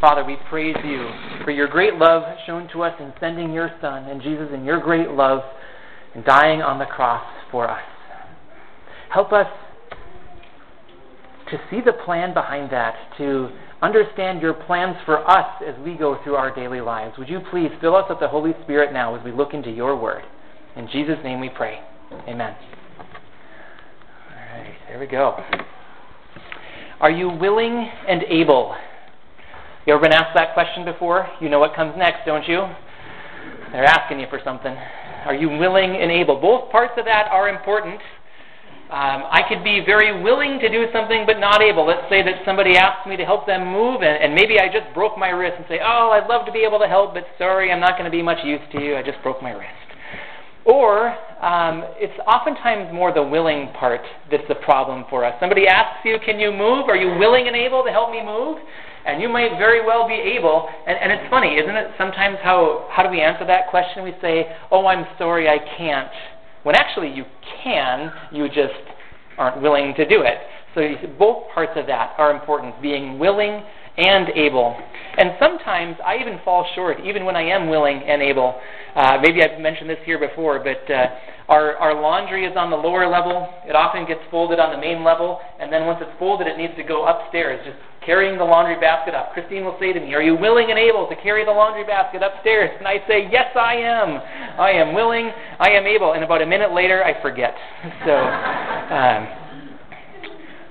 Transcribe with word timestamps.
Father, 0.00 0.24
we 0.24 0.36
praise 0.48 0.76
you 0.84 1.10
for 1.44 1.50
your 1.50 1.66
great 1.66 1.94
love 1.94 2.22
shown 2.46 2.68
to 2.72 2.82
us 2.82 2.94
in 3.00 3.12
sending 3.18 3.52
your 3.52 3.68
Son 3.80 4.04
and 4.04 4.22
Jesus 4.22 4.48
in 4.54 4.64
your 4.64 4.80
great 4.80 5.10
love 5.10 5.40
and 6.14 6.24
dying 6.24 6.62
on 6.62 6.78
the 6.78 6.84
cross 6.84 7.24
for 7.50 7.68
us. 7.68 7.82
Help 9.12 9.32
us 9.32 9.48
to 11.50 11.58
see 11.68 11.80
the 11.84 11.92
plan 12.04 12.32
behind 12.32 12.70
that, 12.70 12.94
to 13.18 13.48
understand 13.82 14.40
your 14.40 14.54
plans 14.54 14.96
for 15.04 15.28
us 15.28 15.62
as 15.66 15.74
we 15.84 15.94
go 15.94 16.16
through 16.22 16.36
our 16.36 16.54
daily 16.54 16.80
lives. 16.80 17.18
Would 17.18 17.28
you 17.28 17.40
please 17.50 17.70
fill 17.80 17.96
us 17.96 18.04
with 18.08 18.20
the 18.20 18.28
Holy 18.28 18.52
Spirit 18.62 18.92
now 18.92 19.16
as 19.16 19.24
we 19.24 19.32
look 19.32 19.52
into 19.52 19.70
your 19.70 20.00
word? 20.00 20.22
In 20.76 20.88
Jesus' 20.92 21.18
name 21.24 21.40
we 21.40 21.48
pray. 21.48 21.80
Amen. 22.28 22.54
All 24.30 24.58
right, 24.58 24.76
there 24.88 25.00
we 25.00 25.06
go. 25.06 25.42
Are 27.00 27.10
you 27.10 27.28
willing 27.30 27.90
and 28.06 28.22
able? 28.28 28.76
You 29.88 29.94
ever 29.94 30.02
been 30.02 30.12
asked 30.12 30.36
that 30.36 30.52
question 30.52 30.84
before? 30.84 31.26
You 31.40 31.48
know 31.48 31.58
what 31.58 31.74
comes 31.74 31.96
next, 31.96 32.26
don't 32.26 32.46
you? 32.46 32.60
They're 33.72 33.88
asking 33.88 34.20
you 34.20 34.26
for 34.28 34.38
something. 34.44 34.76
Are 35.24 35.32
you 35.32 35.48
willing 35.48 35.96
and 35.96 36.12
able? 36.12 36.36
Both 36.38 36.70
parts 36.70 36.92
of 36.98 37.06
that 37.06 37.32
are 37.32 37.48
important. 37.48 37.96
Um, 38.92 39.24
I 39.32 39.40
could 39.48 39.64
be 39.64 39.80
very 39.80 40.22
willing 40.22 40.60
to 40.60 40.68
do 40.68 40.92
something 40.92 41.24
but 41.24 41.40
not 41.40 41.62
able. 41.62 41.86
Let's 41.86 42.04
say 42.10 42.22
that 42.22 42.44
somebody 42.44 42.76
asks 42.76 43.08
me 43.08 43.16
to 43.16 43.24
help 43.24 43.46
them 43.46 43.64
move, 43.64 44.02
and, 44.02 44.22
and 44.22 44.34
maybe 44.34 44.60
I 44.60 44.68
just 44.68 44.92
broke 44.92 45.16
my 45.16 45.30
wrist 45.30 45.56
and 45.56 45.64
say, 45.70 45.80
Oh, 45.80 46.12
I'd 46.12 46.28
love 46.28 46.44
to 46.44 46.52
be 46.52 46.68
able 46.68 46.80
to 46.80 46.86
help, 46.86 47.14
but 47.14 47.24
sorry, 47.38 47.72
I'm 47.72 47.80
not 47.80 47.96
going 47.96 48.04
to 48.04 48.12
be 48.14 48.20
much 48.20 48.44
use 48.44 48.60
to 48.72 48.82
you. 48.84 48.94
I 48.94 49.02
just 49.02 49.22
broke 49.22 49.40
my 49.40 49.52
wrist. 49.52 49.87
Or 50.68 51.08
um, 51.42 51.82
it's 51.96 52.18
oftentimes 52.26 52.92
more 52.92 53.12
the 53.12 53.22
willing 53.22 53.72
part 53.72 54.02
that's 54.30 54.46
the 54.48 54.56
problem 54.56 55.06
for 55.08 55.24
us. 55.24 55.34
Somebody 55.40 55.66
asks 55.66 56.04
you, 56.04 56.18
Can 56.24 56.38
you 56.38 56.52
move? 56.52 56.88
Are 56.88 56.96
you 56.96 57.18
willing 57.18 57.48
and 57.48 57.56
able 57.56 57.82
to 57.84 57.90
help 57.90 58.10
me 58.10 58.22
move? 58.22 58.58
And 59.06 59.22
you 59.22 59.28
might 59.28 59.56
very 59.56 59.84
well 59.84 60.06
be 60.06 60.14
able. 60.14 60.68
And, 60.86 60.98
and 61.00 61.10
it's 61.10 61.30
funny, 61.30 61.56
isn't 61.56 61.74
it? 61.74 61.92
Sometimes 61.96 62.36
how, 62.42 62.86
how 62.90 63.02
do 63.02 63.08
we 63.08 63.22
answer 63.22 63.46
that 63.46 63.68
question? 63.70 64.04
We 64.04 64.12
say, 64.20 64.54
Oh, 64.70 64.86
I'm 64.86 65.06
sorry, 65.18 65.48
I 65.48 65.58
can't 65.78 66.12
when 66.68 66.76
actually 66.76 67.10
you 67.10 67.24
can, 67.62 68.12
you 68.32 68.46
just 68.48 68.74
aren't 69.38 69.62
willing 69.62 69.94
to 69.94 70.06
do 70.06 70.22
it. 70.22 70.38
So 70.74 71.08
both 71.18 71.44
parts 71.54 71.72
of 71.76 71.86
that 71.86 72.14
are 72.18 72.30
important, 72.30 72.80
being 72.82 73.18
willing 73.18 73.62
and 73.98 74.30
able. 74.30 74.78
And 75.18 75.32
sometimes 75.40 75.96
I 76.06 76.16
even 76.18 76.38
fall 76.44 76.64
short, 76.76 76.98
even 77.04 77.24
when 77.24 77.34
I 77.34 77.42
am 77.42 77.68
willing 77.68 78.02
and 78.06 78.22
able. 78.22 78.54
Uh, 78.94 79.18
maybe 79.20 79.42
I've 79.42 79.60
mentioned 79.60 79.90
this 79.90 79.98
here 80.06 80.18
before, 80.18 80.62
but 80.62 80.88
uh, 80.92 81.06
our, 81.48 81.76
our 81.76 82.00
laundry 82.00 82.46
is 82.46 82.56
on 82.56 82.70
the 82.70 82.76
lower 82.76 83.10
level. 83.10 83.48
It 83.66 83.74
often 83.74 84.06
gets 84.06 84.20
folded 84.30 84.60
on 84.60 84.70
the 84.70 84.78
main 84.78 85.02
level, 85.02 85.40
and 85.58 85.72
then 85.72 85.86
once 85.86 85.98
it's 86.00 86.16
folded, 86.18 86.46
it 86.46 86.56
needs 86.56 86.74
to 86.76 86.84
go 86.84 87.06
upstairs, 87.06 87.58
just 87.66 87.76
carrying 88.06 88.38
the 88.38 88.44
laundry 88.44 88.78
basket 88.78 89.14
up. 89.14 89.32
Christine 89.32 89.64
will 89.64 89.76
say 89.80 89.92
to 89.92 89.98
me, 89.98 90.14
Are 90.14 90.22
you 90.22 90.36
willing 90.36 90.70
and 90.70 90.78
able 90.78 91.08
to 91.08 91.16
carry 91.16 91.44
the 91.44 91.50
laundry 91.50 91.84
basket 91.84 92.22
upstairs? 92.22 92.70
And 92.78 92.86
I 92.86 93.02
say, 93.08 93.28
Yes, 93.32 93.50
I 93.56 93.74
am. 93.74 94.22
I 94.58 94.70
am 94.70 94.94
willing, 94.94 95.30
I 95.58 95.70
am 95.70 95.84
able. 95.86 96.12
And 96.12 96.22
about 96.22 96.40
a 96.40 96.46
minute 96.46 96.72
later, 96.72 97.04
I 97.04 97.20
forget. 97.20 97.54
So, 98.06 98.14
um, 98.14 99.28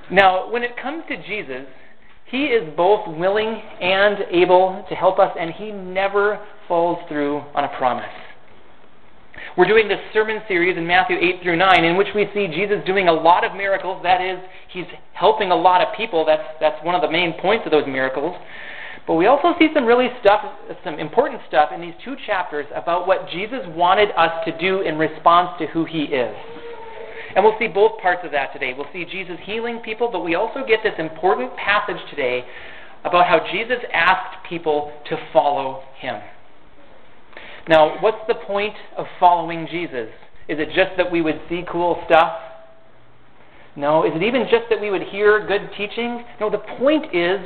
now, 0.10 0.50
when 0.50 0.64
it 0.64 0.72
comes 0.82 1.04
to 1.10 1.18
Jesus, 1.28 1.68
he 2.30 2.46
is 2.46 2.76
both 2.76 3.08
willing 3.18 3.62
and 3.82 4.18
able 4.32 4.86
to 4.90 4.96
help 4.96 5.18
us, 5.18 5.32
and 5.40 5.52
he 5.52 5.72
never 5.72 6.46
falls 6.68 6.98
through 7.08 7.40
on 7.56 7.64
a 7.64 7.70
promise. 7.78 8.06
We're 9.58 9.68
doing 9.68 9.88
this 9.88 10.00
sermon 10.14 10.42
series 10.48 10.78
in 10.78 10.86
Matthew 10.86 11.18
8 11.18 11.42
through 11.42 11.56
9 11.56 11.84
in 11.84 11.96
which 11.98 12.10
we 12.14 12.28
see 12.34 12.48
Jesus 12.48 12.78
doing 12.86 13.08
a 13.08 13.14
lot 13.14 13.44
of 13.44 13.56
miracles. 13.56 14.02
That 14.04 14.22
is, 14.22 14.38
he's 14.70 14.86
helping 15.14 15.52
a 15.52 15.56
lot 15.56 15.82
of 15.82 15.96
people. 15.96 16.26
That's, 16.26 16.44
that's 16.60 16.84
one 16.86 16.96
of 16.96 17.02
the 17.02 17.10
main 17.10 17.34
points 17.42 17.66
of 17.66 17.72
those 17.72 17.88
miracles. 17.88 18.36
But 19.08 19.16
we 19.16 19.28
also 19.28 19.58
see 19.58 19.70
some 19.74 19.86
really 19.86 20.10
stuff, 20.20 20.42
some 20.84 21.00
important 21.00 21.42
stuff 21.48 21.70
in 21.74 21.80
these 21.80 21.94
two 22.04 22.16
chapters 22.26 22.66
about 22.76 23.08
what 23.08 23.30
Jesus 23.30 23.62
wanted 23.70 24.10
us 24.18 24.44
to 24.46 24.58
do 24.60 24.82
in 24.82 24.98
response 24.98 25.58
to 25.60 25.68
who 25.68 25.86
he 25.86 26.04
is. 26.04 26.36
And 27.36 27.44
we'll 27.44 27.58
see 27.60 27.68
both 27.68 28.00
parts 28.02 28.22
of 28.24 28.32
that 28.32 28.54
today. 28.54 28.74
We'll 28.76 28.92
see 28.94 29.06
Jesus 29.06 29.38
healing 29.44 29.80
people, 29.80 30.10
but 30.12 30.24
we 30.24 30.36
also 30.36 30.66
get 30.68 30.80
this 30.84 30.94
important 30.98 31.56
passage 31.56 32.02
today 32.10 32.46
about 33.04 33.28
how 33.28 33.46
Jesus 33.52 33.78
asked 33.94 34.48
people 34.48 34.92
to 35.10 35.18
follow 35.32 35.84
him. 36.00 36.22
Now, 37.68 37.98
what's 38.02 38.26
the 38.28 38.36
point 38.36 38.76
of 38.98 39.06
following 39.20 39.68
Jesus? 39.70 40.10
Is 40.48 40.60
it 40.60 40.68
just 40.68 40.96
that 40.98 41.12
we 41.12 41.22
would 41.22 41.42
see 41.50 41.64
cool 41.70 42.02
stuff? 42.06 42.34
No. 43.76 44.06
Is 44.06 44.12
it 44.16 44.24
even 44.24 44.44
just 44.50 44.66
that 44.70 44.80
we 44.80 44.90
would 44.90 45.04
hear 45.04 45.46
good 45.46 45.70
teachings? 45.78 46.22
No, 46.40 46.50
the 46.50 46.58
point 46.58 47.14
is 47.14 47.40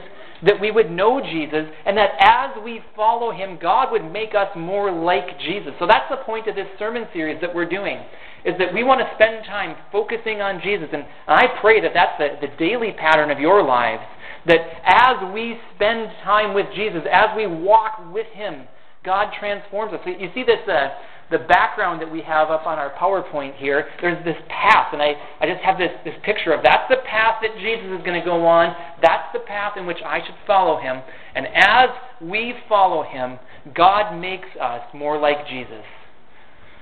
that 0.44 0.60
we 0.60 0.72
would 0.72 0.90
know 0.90 1.22
Jesus 1.22 1.66
and 1.86 1.98
that 1.98 2.12
as 2.20 2.64
we 2.64 2.82
follow 2.96 3.32
him, 3.32 3.60
God 3.62 3.92
would 3.92 4.12
make 4.12 4.34
us 4.36 4.50
more 4.56 4.92
like 4.92 5.40
Jesus. 5.40 5.74
So 5.80 5.88
that's 5.88 6.10
the 6.10 6.18
point 6.18 6.48
of 6.48 6.56
this 6.56 6.68
sermon 6.80 7.06
series 7.14 7.40
that 7.42 7.54
we're 7.54 7.70
doing, 7.70 7.98
is 8.46 8.56
that 8.58 8.74
we 8.74 8.84
want 8.84 9.02
to 9.02 9.12
spend 9.16 9.46
time 9.46 9.76
focusing 9.92 10.42
on 10.42 10.62
Jesus. 10.64 10.90
And 10.94 11.06
I 11.28 11.46
pray 11.62 11.82
that 11.82 11.92
that's 11.94 12.18
the, 12.18 12.48
the 12.48 12.54
daily 12.58 12.92
pattern 12.92 13.30
of 13.30 13.40
your 13.40 13.64
lives, 13.64 14.04
that 14.48 14.62
as 14.84 15.34
we 15.34 15.58
spend 15.76 16.10
time 16.24 16.54
with 16.54 16.66
Jesus, 16.76 17.02
as 17.12 17.30
we 17.38 17.46
walk 17.46 18.02
with 18.12 18.28
him, 18.34 18.68
God 19.04 19.34
transforms 19.40 19.94
us. 19.94 20.00
You 20.06 20.30
see 20.34 20.44
this, 20.44 20.62
uh, 20.68 20.90
the 21.32 21.40
background 21.40 22.02
that 22.02 22.12
we 22.12 22.22
have 22.22 22.50
up 22.50 22.68
on 22.68 22.78
our 22.78 22.94
PowerPoint 22.94 23.56
here. 23.56 23.88
There's 24.02 24.24
this 24.26 24.36
path, 24.50 24.94
and 24.94 25.02
I, 25.02 25.14
I 25.40 25.48
just 25.48 25.64
have 25.64 25.78
this, 25.78 25.92
this 26.04 26.14
picture 26.24 26.54
of 26.54 26.62
that's 26.64 26.90
the 26.90 26.98
path 27.08 27.42
that 27.42 27.56
Jesus 27.58 27.86
is 27.86 28.06
going 28.06 28.20
to 28.20 28.26
go 28.26 28.46
on. 28.46 28.76
That's 29.02 29.32
the 29.34 29.40
path 29.40 29.78
in 29.78 29.86
which 29.88 30.00
I 30.06 30.20
should 30.26 30.36
follow 30.46 30.80
him. 30.80 31.02
And 31.34 31.48
as 31.56 31.90
we 32.22 32.54
follow 32.68 33.04
him, 33.04 33.40
God 33.74 34.20
makes 34.20 34.48
us 34.60 34.82
more 34.94 35.20
like 35.20 35.48
Jesus. 35.48 35.84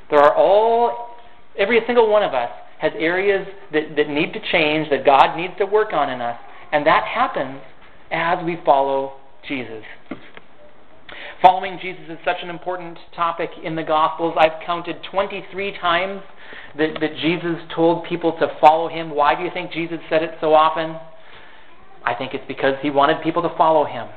There 0.09 0.19
are 0.19 0.35
all, 0.35 1.15
every 1.57 1.79
single 1.85 2.09
one 2.09 2.23
of 2.23 2.33
us 2.33 2.49
has 2.79 2.91
areas 2.97 3.47
that, 3.71 3.95
that 3.95 4.09
need 4.09 4.33
to 4.33 4.39
change, 4.51 4.89
that 4.89 5.05
God 5.05 5.37
needs 5.37 5.53
to 5.59 5.65
work 5.65 5.93
on 5.93 6.09
in 6.09 6.21
us. 6.21 6.39
And 6.71 6.85
that 6.87 7.03
happens 7.03 7.61
as 8.11 8.43
we 8.43 8.57
follow 8.65 9.13
Jesus. 9.47 9.83
Following 11.41 11.79
Jesus 11.81 12.03
is 12.09 12.17
such 12.25 12.37
an 12.43 12.49
important 12.49 12.97
topic 13.15 13.49
in 13.63 13.73
the 13.77 13.83
Gospels. 13.83 14.35
I've 14.37 14.61
counted 14.65 14.97
23 15.09 15.77
times 15.79 16.21
that, 16.77 16.97
that 16.99 17.15
Jesus 17.21 17.55
told 17.73 18.03
people 18.03 18.33
to 18.39 18.47
follow 18.59 18.89
him. 18.89 19.11
Why 19.11 19.35
do 19.35 19.43
you 19.43 19.49
think 19.53 19.71
Jesus 19.71 19.99
said 20.09 20.21
it 20.21 20.31
so 20.41 20.53
often? 20.53 20.99
I 22.03 22.13
think 22.13 22.33
it's 22.33 22.43
because 22.45 22.73
he 22.81 22.89
wanted 22.89 23.23
people 23.23 23.41
to 23.43 23.55
follow 23.57 23.85
him. 23.85 24.09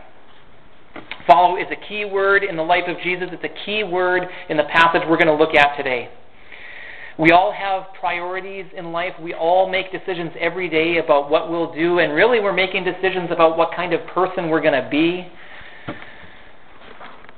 Follow 1.25 1.57
is 1.57 1.67
a 1.71 1.89
key 1.89 2.05
word 2.05 2.43
in 2.43 2.57
the 2.57 2.63
life 2.63 2.89
of 2.89 2.97
Jesus. 3.05 3.29
It's 3.31 3.45
a 3.45 3.65
key 3.65 3.85
word 3.85 4.25
in 4.49 4.57
the 4.57 4.65
passage 4.65 5.03
we're 5.09 5.17
going 5.17 5.29
to 5.29 5.35
look 5.35 5.55
at 5.55 5.77
today. 5.77 6.11
We 7.21 7.31
all 7.31 7.53
have 7.53 7.85
priorities 8.01 8.67
in 8.77 8.91
life. 8.91 9.13
We 9.21 9.33
all 9.33 9.71
make 9.71 9.93
decisions 9.93 10.33
every 10.41 10.69
day 10.69 10.97
about 10.97 11.31
what 11.31 11.51
we'll 11.51 11.73
do, 11.73 12.01
and 12.01 12.15
really 12.15 12.41
we're 12.41 12.53
making 12.53 12.83
decisions 12.83 13.31
about 13.31 13.57
what 13.57 13.77
kind 13.77 13.93
of 13.93 14.05
person 14.09 14.49
we're 14.49 14.63
going 14.63 14.83
to 14.83 14.89
be. 14.91 15.31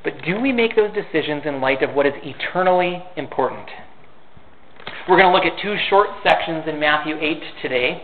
But 0.05 0.23
do 0.23 0.39
we 0.39 0.53
make 0.53 0.77
those 0.77 0.93
decisions 0.93 1.43
in 1.47 1.63
light 1.63 1.83
of 1.83 1.95
what 1.95 2.07
is 2.07 2.13
eternally 2.23 3.03
important? 3.17 3.69
We're 5.09 5.19
going 5.19 5.33
to 5.33 5.37
look 5.37 5.45
at 5.45 5.61
two 5.61 5.77
short 5.89 6.09
sections 6.23 6.65
in 6.69 6.79
Matthew 6.79 7.17
8 7.19 7.43
today. 7.63 8.03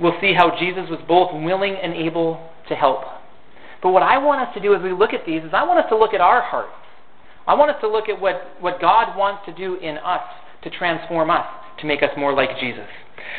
We'll 0.00 0.18
see 0.20 0.32
how 0.34 0.58
Jesus 0.58 0.88
was 0.90 1.00
both 1.06 1.30
willing 1.32 1.76
and 1.76 1.92
able 1.94 2.50
to 2.68 2.74
help. 2.74 3.04
But 3.82 3.90
what 3.90 4.02
I 4.02 4.16
want 4.18 4.40
us 4.40 4.54
to 4.54 4.60
do 4.60 4.74
as 4.74 4.82
we 4.82 4.92
look 4.92 5.12
at 5.12 5.26
these 5.26 5.42
is 5.42 5.50
I 5.52 5.64
want 5.64 5.78
us 5.78 5.86
to 5.90 5.96
look 5.96 6.14
at 6.14 6.20
our 6.20 6.42
hearts. 6.42 6.72
I 7.46 7.54
want 7.54 7.70
us 7.70 7.76
to 7.82 7.88
look 7.88 8.08
at 8.08 8.18
what, 8.18 8.56
what 8.60 8.80
God 8.80 9.16
wants 9.16 9.44
to 9.46 9.54
do 9.54 9.76
in 9.76 9.98
us 9.98 10.22
to 10.62 10.70
transform 10.70 11.30
us, 11.30 11.44
to 11.80 11.86
make 11.86 12.02
us 12.02 12.10
more 12.16 12.32
like 12.32 12.50
Jesus. 12.60 12.88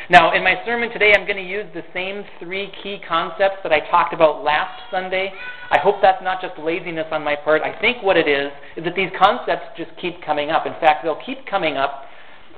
Now, 0.09 0.34
in 0.35 0.44
my 0.44 0.56
sermon 0.66 0.90
today, 0.90 1.13
I'm 1.16 1.25
going 1.25 1.38
to 1.38 1.50
use 1.50 1.66
the 1.73 1.84
same 1.94 2.23
three 2.40 2.72
key 2.84 3.00
concepts 3.07 3.57
that 3.63 3.72
I 3.72 3.79
talked 3.90 4.13
about 4.13 4.44
last 4.44 4.79
Sunday. 4.91 5.31
I 5.72 5.79
hope 5.79 5.96
that's 6.01 6.23
not 6.23 6.41
just 6.41 6.57
laziness 6.59 7.08
on 7.11 7.23
my 7.23 7.35
part. 7.35 7.61
I 7.61 7.79
think 7.79 8.03
what 8.03 8.17
it 8.17 8.28
is 8.28 8.52
is 8.78 8.84
that 8.84 8.96
these 8.96 9.09
concepts 9.17 9.66
just 9.78 9.91
keep 9.99 10.22
coming 10.23 10.52
up. 10.52 10.66
In 10.66 10.73
fact, 10.79 11.03
they'll 11.03 11.22
keep 11.26 11.46
coming 11.47 11.78
up 11.78 12.03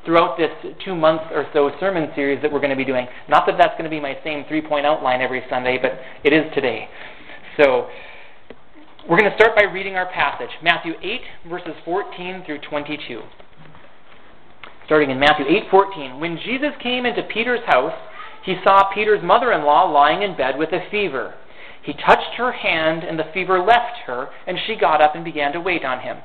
throughout 0.06 0.38
this 0.38 0.52
two 0.84 0.96
month 0.96 1.22
or 1.32 1.46
so 1.54 1.72
sermon 1.80 2.10
series 2.16 2.42
that 2.42 2.52
we're 2.52 2.60
going 2.60 2.72
to 2.72 2.78
be 2.78 2.86
doing. 2.86 3.08
Not 3.30 3.46
that 3.48 3.56
that's 3.58 3.74
going 3.78 3.86
to 3.86 3.90
be 3.90 4.00
my 4.00 4.18
same 4.24 4.46
three 4.48 4.62
point 4.62 4.86
outline 4.86 5.22
every 5.22 5.44
Sunday, 5.50 5.78
but 5.82 6.00
it 6.24 6.34
is 6.34 6.44
today. 6.54 6.88
So, 7.62 7.88
we're 9.10 9.18
going 9.18 9.32
to 9.32 9.38
start 9.38 9.56
by 9.56 9.64
reading 9.64 9.96
our 9.96 10.12
passage 10.12 10.50
Matthew 10.62 10.94
8, 11.02 11.22
verses 11.50 11.74
14 11.86 12.44
through 12.46 12.60
22 12.70 13.22
starting 14.88 15.12
in 15.12 15.20
Matthew 15.20 15.46
8:14. 15.46 16.20
When 16.20 16.38
Jesus 16.38 16.72
came 16.82 17.06
into 17.06 17.22
Peter's 17.22 17.66
house, 17.66 17.94
he 18.42 18.56
saw 18.64 18.86
Peter's 18.86 19.22
mother-in-law 19.22 19.92
lying 19.92 20.24
in 20.24 20.36
bed 20.36 20.58
with 20.58 20.72
a 20.72 20.90
fever. 20.90 21.34
He 21.82 21.94
touched 21.94 22.36
her 22.38 22.54
hand, 22.54 23.04
and 23.04 23.20
the 23.20 23.26
fever 23.34 23.60
left 23.60 23.98
her, 24.08 24.30
and 24.48 24.58
she 24.58 24.76
got 24.76 25.02
up 25.02 25.14
and 25.14 25.26
began 25.26 25.52
to 25.52 25.60
wait 25.60 25.84
on 25.84 26.00
him. 26.00 26.18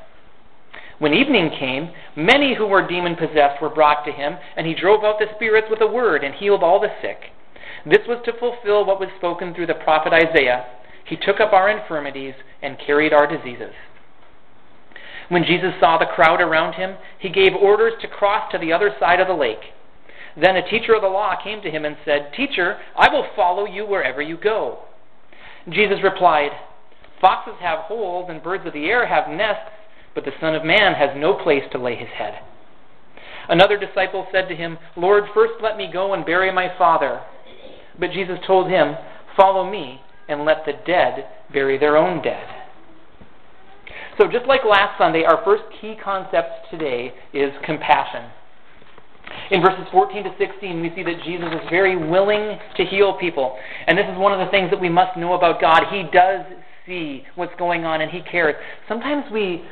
When 1.00 1.12
evening 1.12 1.50
came, 1.50 1.90
many 2.14 2.54
who 2.54 2.66
were 2.66 2.86
demon 2.86 3.16
possessed 3.16 3.60
were 3.60 3.68
brought 3.68 4.04
to 4.04 4.12
him, 4.12 4.38
and 4.56 4.64
he 4.64 4.74
drove 4.74 5.02
out 5.02 5.18
the 5.18 5.26
spirits 5.34 5.66
with 5.68 5.80
a 5.80 5.86
word 5.86 6.22
and 6.22 6.32
healed 6.32 6.62
all 6.62 6.78
the 6.78 6.92
sick. 7.02 7.32
This 7.84 8.06
was 8.06 8.22
to 8.24 8.32
fulfill 8.32 8.84
what 8.84 9.00
was 9.00 9.08
spoken 9.18 9.52
through 9.52 9.66
the 9.66 9.74
prophet 9.74 10.12
Isaiah. 10.12 10.66
He 11.04 11.16
took 11.16 11.40
up 11.40 11.52
our 11.52 11.68
infirmities 11.68 12.34
and 12.62 12.78
carried 12.78 13.12
our 13.12 13.26
diseases. 13.26 13.74
When 15.28 15.44
Jesus 15.44 15.72
saw 15.80 15.98
the 15.98 16.06
crowd 16.06 16.40
around 16.40 16.74
him, 16.74 16.96
he 17.19 17.28
gave 17.28 17.54
orders 17.54 17.94
to 18.00 18.08
cross 18.08 18.50
to 18.52 18.58
the 18.58 18.72
other 18.72 18.94
side 18.98 19.20
of 19.20 19.28
the 19.28 19.34
lake. 19.34 19.72
Then 20.40 20.56
a 20.56 20.69
teacher 20.69 20.94
of 20.94 21.02
the 21.02 21.08
law 21.08 21.34
came 21.42 21.62
to 21.62 21.70
him 21.70 21.84
and 21.84 21.96
said, 22.04 22.32
Teacher, 22.34 22.78
I 22.96 23.12
will 23.12 23.26
follow 23.36 23.66
you 23.66 23.86
wherever 23.86 24.22
you 24.22 24.36
go. 24.36 24.80
Jesus 25.70 25.98
replied, 26.02 26.50
Foxes 27.20 27.54
have 27.60 27.80
holes 27.80 28.26
and 28.28 28.42
birds 28.42 28.66
of 28.66 28.72
the 28.72 28.86
air 28.86 29.06
have 29.06 29.28
nests, 29.28 29.70
but 30.14 30.24
the 30.24 30.32
Son 30.40 30.54
of 30.54 30.64
Man 30.64 30.94
has 30.94 31.10
no 31.16 31.34
place 31.34 31.62
to 31.72 31.78
lay 31.78 31.94
his 31.94 32.08
head. 32.08 32.34
Another 33.48 33.78
disciple 33.78 34.26
said 34.32 34.48
to 34.48 34.56
him, 34.56 34.78
Lord, 34.96 35.24
first 35.34 35.54
let 35.62 35.76
me 35.76 35.90
go 35.92 36.14
and 36.14 36.24
bury 36.24 36.52
my 36.52 36.69
father. 36.78 37.20
But 37.98 38.12
Jesus 38.12 38.38
told 38.46 38.70
him, 38.70 38.96
Follow 39.36 39.69
me 39.69 40.00
and 40.28 40.44
let 40.44 40.64
the 40.64 40.72
dead 40.86 41.26
bury 41.52 41.78
their 41.78 41.96
own 41.96 42.22
dead. 42.22 42.61
So, 44.18 44.28
just 44.28 44.46
like 44.46 44.60
last 44.68 44.98
Sunday, 44.98 45.24
our 45.24 45.42
first 45.44 45.62
key 45.80 45.96
concept 46.02 46.70
today 46.70 47.14
is 47.32 47.50
compassion. 47.64 48.30
In 49.50 49.62
verses 49.62 49.86
14 49.90 50.24
to 50.24 50.30
16, 50.38 50.82
we 50.82 50.92
see 50.94 51.02
that 51.02 51.22
Jesus 51.24 51.48
is 51.52 51.68
very 51.70 51.96
willing 51.96 52.58
to 52.76 52.84
heal 52.84 53.14
people. 53.18 53.56
And 53.86 53.96
this 53.96 54.06
is 54.10 54.18
one 54.18 54.32
of 54.32 54.44
the 54.44 54.50
things 54.50 54.70
that 54.70 54.80
we 54.80 54.90
must 54.90 55.16
know 55.16 55.32
about 55.32 55.60
God. 55.60 55.84
He 55.90 56.04
does 56.12 56.44
see 56.86 57.24
what's 57.36 57.54
going 57.58 57.84
on 57.84 58.02
and 58.02 58.10
He 58.10 58.20
cares. 58.20 58.54
Sometimes 58.88 59.24
we, 59.32 59.64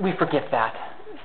we 0.00 0.12
forget 0.18 0.44
that. 0.52 0.74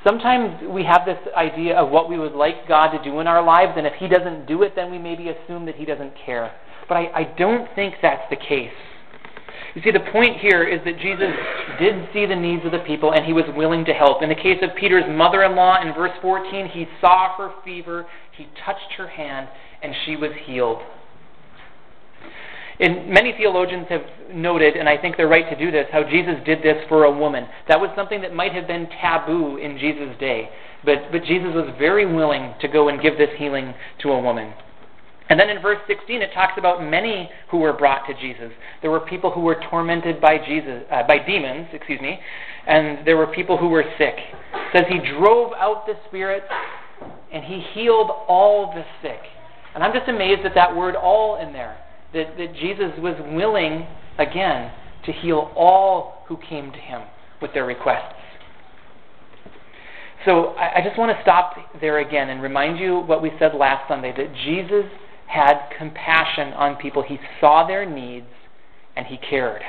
Sometimes 0.03 0.67
we 0.67 0.83
have 0.83 1.01
this 1.05 1.19
idea 1.37 1.75
of 1.77 1.91
what 1.91 2.09
we 2.09 2.17
would 2.17 2.33
like 2.33 2.67
God 2.67 2.97
to 2.97 3.03
do 3.03 3.19
in 3.19 3.27
our 3.27 3.43
lives, 3.43 3.73
and 3.77 3.85
if 3.85 3.93
He 3.99 4.07
doesn't 4.07 4.47
do 4.47 4.63
it, 4.63 4.73
then 4.75 4.89
we 4.89 4.97
maybe 4.97 5.29
assume 5.29 5.65
that 5.67 5.75
He 5.75 5.85
doesn't 5.85 6.13
care. 6.25 6.51
But 6.89 6.95
I, 6.95 7.11
I 7.13 7.23
don't 7.37 7.67
think 7.75 7.95
that's 8.01 8.27
the 8.31 8.35
case. 8.35 8.71
You 9.75 9.81
see, 9.81 9.91
the 9.91 10.11
point 10.11 10.37
here 10.37 10.63
is 10.63 10.81
that 10.83 10.99
Jesus 10.99 11.31
did 11.79 12.09
see 12.13 12.25
the 12.25 12.35
needs 12.35 12.65
of 12.65 12.71
the 12.71 12.79
people 12.79 13.13
and 13.13 13.25
he 13.25 13.31
was 13.31 13.45
willing 13.55 13.85
to 13.85 13.93
help. 13.93 14.21
In 14.21 14.29
the 14.29 14.35
case 14.35 14.59
of 14.61 14.75
Peter's 14.75 15.05
mother 15.07 15.43
in 15.43 15.55
law, 15.55 15.81
in 15.81 15.93
verse 15.93 16.11
14, 16.21 16.67
he 16.67 16.87
saw 16.99 17.37
her 17.37 17.51
fever, 17.63 18.05
he 18.35 18.47
touched 18.65 18.93
her 18.97 19.07
hand, 19.07 19.47
and 19.81 19.93
she 20.05 20.17
was 20.17 20.31
healed. 20.45 20.81
And 22.81 23.09
many 23.09 23.31
theologians 23.37 23.85
have 23.89 24.01
noted, 24.33 24.75
and 24.75 24.89
I 24.89 24.97
think 24.97 25.15
they're 25.15 25.27
right 25.27 25.47
to 25.49 25.55
do 25.55 25.71
this, 25.71 25.85
how 25.91 26.03
Jesus 26.03 26.35
did 26.45 26.63
this 26.63 26.83
for 26.89 27.03
a 27.03 27.11
woman. 27.11 27.45
That 27.67 27.79
was 27.79 27.91
something 27.95 28.21
that 28.21 28.33
might 28.33 28.53
have 28.53 28.67
been 28.67 28.89
taboo 28.99 29.57
in 29.57 29.77
Jesus' 29.77 30.17
day. 30.19 30.49
But, 30.83 31.11
but 31.11 31.23
Jesus 31.23 31.53
was 31.53 31.69
very 31.77 32.11
willing 32.11 32.55
to 32.59 32.67
go 32.67 32.89
and 32.89 32.99
give 32.99 33.17
this 33.17 33.29
healing 33.37 33.75
to 34.01 34.09
a 34.09 34.19
woman. 34.19 34.53
And 35.31 35.39
then 35.39 35.49
in 35.49 35.61
verse 35.61 35.79
16, 35.87 36.21
it 36.21 36.33
talks 36.33 36.55
about 36.57 36.83
many 36.83 37.29
who 37.49 37.59
were 37.59 37.71
brought 37.71 38.05
to 38.07 38.13
Jesus. 38.15 38.51
There 38.81 38.91
were 38.91 38.99
people 38.99 39.31
who 39.31 39.39
were 39.39 39.55
tormented 39.69 40.19
by 40.19 40.37
Jesus, 40.37 40.83
uh, 40.91 41.07
by 41.07 41.19
demons, 41.25 41.67
excuse 41.71 42.01
me, 42.01 42.19
and 42.67 43.07
there 43.07 43.15
were 43.15 43.27
people 43.27 43.57
who 43.57 43.69
were 43.69 43.85
sick. 43.97 44.15
It 44.17 44.75
says 44.75 44.83
he 44.89 44.99
drove 45.17 45.53
out 45.53 45.85
the 45.87 45.93
spirits 46.09 46.47
and 47.31 47.45
he 47.45 47.63
healed 47.73 48.11
all 48.27 48.73
the 48.75 48.83
sick. 49.01 49.21
And 49.73 49.85
I'm 49.85 49.93
just 49.93 50.09
amazed 50.09 50.45
at 50.45 50.53
that 50.55 50.75
word 50.75 50.97
"all" 50.97 51.41
in 51.41 51.53
there. 51.53 51.77
That, 52.13 52.35
that 52.37 52.53
Jesus 52.55 52.91
was 52.97 53.15
willing 53.31 53.87
again 54.19 54.69
to 55.05 55.13
heal 55.13 55.49
all 55.55 56.25
who 56.27 56.39
came 56.49 56.73
to 56.73 56.77
him 56.77 57.03
with 57.41 57.53
their 57.53 57.65
requests. 57.65 58.15
So 60.25 60.47
I, 60.59 60.79
I 60.79 60.81
just 60.83 60.99
want 60.99 61.15
to 61.15 61.23
stop 61.23 61.55
there 61.79 61.99
again 61.99 62.31
and 62.31 62.41
remind 62.41 62.79
you 62.79 62.99
what 62.99 63.21
we 63.21 63.31
said 63.39 63.55
last 63.55 63.87
Sunday 63.87 64.13
that 64.17 64.35
Jesus 64.43 64.83
had 65.31 65.69
compassion 65.77 66.53
on 66.53 66.75
people. 66.75 67.01
He 67.01 67.17
saw 67.39 67.65
their 67.65 67.89
needs 67.89 68.27
and 68.95 69.05
he 69.07 69.17
cared. 69.17 69.61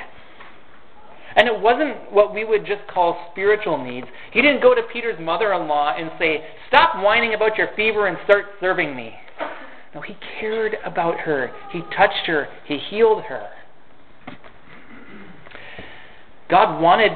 And 1.35 1.47
it 1.47 1.59
wasn't 1.59 2.11
what 2.11 2.33
we 2.33 2.43
would 2.43 2.65
just 2.65 2.81
call 2.93 3.29
spiritual 3.31 3.83
needs. 3.83 4.05
He 4.31 4.41
didn't 4.41 4.61
go 4.61 4.75
to 4.75 4.81
Peter's 4.91 5.19
mother 5.19 5.53
in 5.53 5.67
law 5.67 5.95
and 5.97 6.11
say, 6.19 6.45
Stop 6.67 7.01
whining 7.01 7.33
about 7.33 7.57
your 7.57 7.69
fever 7.75 8.07
and 8.07 8.17
start 8.25 8.45
serving 8.59 8.95
me. 8.95 9.13
No, 9.95 10.01
he 10.01 10.15
cared 10.39 10.75
about 10.85 11.19
her. 11.21 11.51
He 11.71 11.81
touched 11.95 12.27
her. 12.27 12.47
He 12.65 12.77
healed 12.77 13.23
her. 13.23 13.47
God 16.49 16.79
wanted 16.81 17.13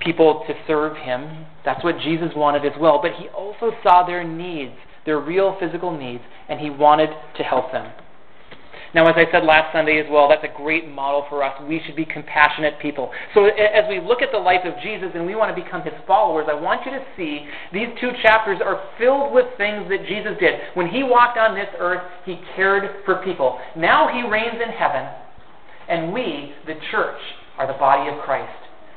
people 0.00 0.44
to 0.46 0.54
serve 0.66 0.96
him. 0.96 1.46
That's 1.64 1.82
what 1.84 1.98
Jesus 1.98 2.30
wanted 2.34 2.64
as 2.64 2.78
well. 2.80 3.00
But 3.02 3.12
he 3.18 3.28
also 3.28 3.72
saw 3.82 4.06
their 4.06 4.24
needs 4.24 4.72
their 5.04 5.18
real 5.18 5.56
physical 5.58 5.96
needs, 5.96 6.22
and 6.48 6.60
he 6.60 6.70
wanted 6.70 7.10
to 7.36 7.42
help 7.42 7.72
them. 7.72 7.92
Now, 8.94 9.06
as 9.08 9.14
I 9.16 9.24
said 9.32 9.44
last 9.44 9.72
Sunday 9.72 9.98
as 9.98 10.06
well, 10.10 10.28
that's 10.28 10.44
a 10.44 10.54
great 10.54 10.86
model 10.86 11.24
for 11.30 11.42
us. 11.42 11.58
We 11.66 11.80
should 11.86 11.96
be 11.96 12.04
compassionate 12.04 12.78
people. 12.78 13.10
So, 13.32 13.46
as 13.46 13.84
we 13.88 14.00
look 14.00 14.20
at 14.20 14.32
the 14.32 14.38
life 14.38 14.66
of 14.66 14.74
Jesus 14.82 15.08
and 15.14 15.24
we 15.24 15.34
want 15.34 15.54
to 15.54 15.62
become 15.62 15.80
his 15.82 15.94
followers, 16.06 16.46
I 16.50 16.54
want 16.54 16.84
you 16.84 16.92
to 16.92 17.04
see 17.16 17.46
these 17.72 17.88
two 18.00 18.10
chapters 18.22 18.60
are 18.62 18.82
filled 18.98 19.32
with 19.32 19.46
things 19.56 19.88
that 19.88 20.06
Jesus 20.06 20.32
did. 20.38 20.60
When 20.74 20.88
he 20.88 21.02
walked 21.02 21.38
on 21.38 21.54
this 21.54 21.68
earth, 21.78 22.02
he 22.26 22.38
cared 22.54 23.04
for 23.06 23.24
people. 23.24 23.58
Now 23.76 24.12
he 24.12 24.28
reigns 24.28 24.60
in 24.62 24.70
heaven, 24.72 25.08
and 25.88 26.12
we, 26.12 26.52
the 26.66 26.74
church, 26.90 27.20
are 27.56 27.66
the 27.66 27.78
body 27.78 28.10
of 28.10 28.20
Christ. 28.20 28.52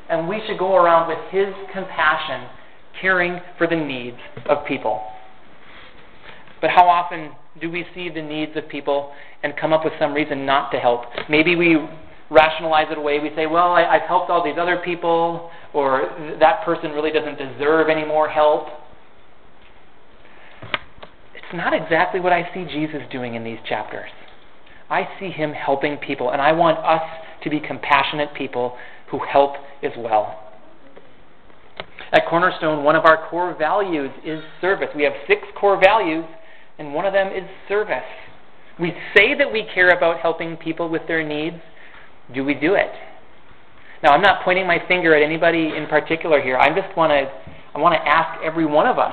And 0.09 0.27
we 0.27 0.41
should 0.45 0.59
go 0.59 0.75
around 0.75 1.07
with 1.07 1.19
his 1.31 1.53
compassion, 1.71 2.49
caring 2.99 3.39
for 3.57 3.65
the 3.65 3.77
needs 3.77 4.17
of 4.45 4.65
people. 4.67 5.01
But 6.65 6.71
how 6.71 6.89
often 6.89 7.29
do 7.61 7.69
we 7.69 7.85
see 7.93 8.09
the 8.09 8.23
needs 8.23 8.53
of 8.57 8.67
people 8.67 9.13
and 9.43 9.55
come 9.55 9.71
up 9.71 9.85
with 9.85 9.93
some 9.99 10.15
reason 10.15 10.47
not 10.47 10.71
to 10.71 10.79
help? 10.79 11.03
Maybe 11.29 11.55
we 11.55 11.77
rationalize 12.31 12.87
it 12.89 12.97
away. 12.97 13.19
We 13.19 13.29
say, 13.35 13.45
well, 13.45 13.73
I, 13.73 13.99
have 13.99 14.07
helped 14.07 14.31
all 14.31 14.43
these 14.43 14.57
other 14.59 14.81
people, 14.83 15.51
or 15.73 16.09
that 16.39 16.65
person 16.65 16.89
really 16.89 17.11
doesn't 17.11 17.37
deserve 17.37 17.87
any 17.87 18.03
more 18.03 18.27
help. 18.27 18.69
It's 21.35 21.53
not 21.53 21.71
exactly 21.71 22.19
what 22.19 22.33
I 22.33 22.51
see 22.51 22.65
Jesus 22.65 23.01
doing 23.11 23.35
in 23.35 23.43
these 23.43 23.59
chapters. 23.69 24.09
I 24.89 25.07
see 25.19 25.29
him 25.29 25.53
helping 25.53 25.97
people, 25.97 26.31
and 26.31 26.41
I 26.41 26.51
want 26.51 26.79
us 26.79 27.07
to 27.43 27.49
be 27.51 27.59
compassionate 27.59 28.33
people 28.33 28.75
who 29.11 29.19
help 29.31 29.57
as 29.83 29.91
well. 29.95 30.41
At 32.11 32.25
Cornerstone, 32.27 32.83
one 32.83 32.95
of 32.95 33.05
our 33.05 33.29
core 33.29 33.55
values 33.55 34.09
is 34.25 34.41
service. 34.61 34.89
We 34.95 35.03
have 35.03 35.13
six 35.27 35.43
core 35.59 35.79
values 35.79 36.25
and 36.77 36.93
one 36.93 37.05
of 37.05 37.13
them 37.13 37.27
is 37.27 37.43
service. 37.67 38.03
We 38.79 38.93
say 39.15 39.37
that 39.37 39.51
we 39.51 39.67
care 39.73 39.89
about 39.89 40.19
helping 40.19 40.57
people 40.57 40.89
with 40.89 41.03
their 41.07 41.25
needs. 41.25 41.57
Do 42.33 42.43
we 42.43 42.53
do 42.53 42.75
it? 42.75 42.91
Now, 44.03 44.11
I'm 44.11 44.21
not 44.21 44.43
pointing 44.43 44.67
my 44.67 44.79
finger 44.87 45.15
at 45.15 45.23
anybody 45.23 45.71
in 45.75 45.87
particular 45.87 46.41
here. 46.41 46.57
I 46.57 46.69
just 46.69 46.95
want 46.97 47.11
to 47.11 47.31
I 47.75 47.79
want 47.79 47.93
to 47.93 48.07
ask 48.07 48.39
every 48.41 48.65
one 48.65 48.87
of 48.87 48.97
us, 48.97 49.11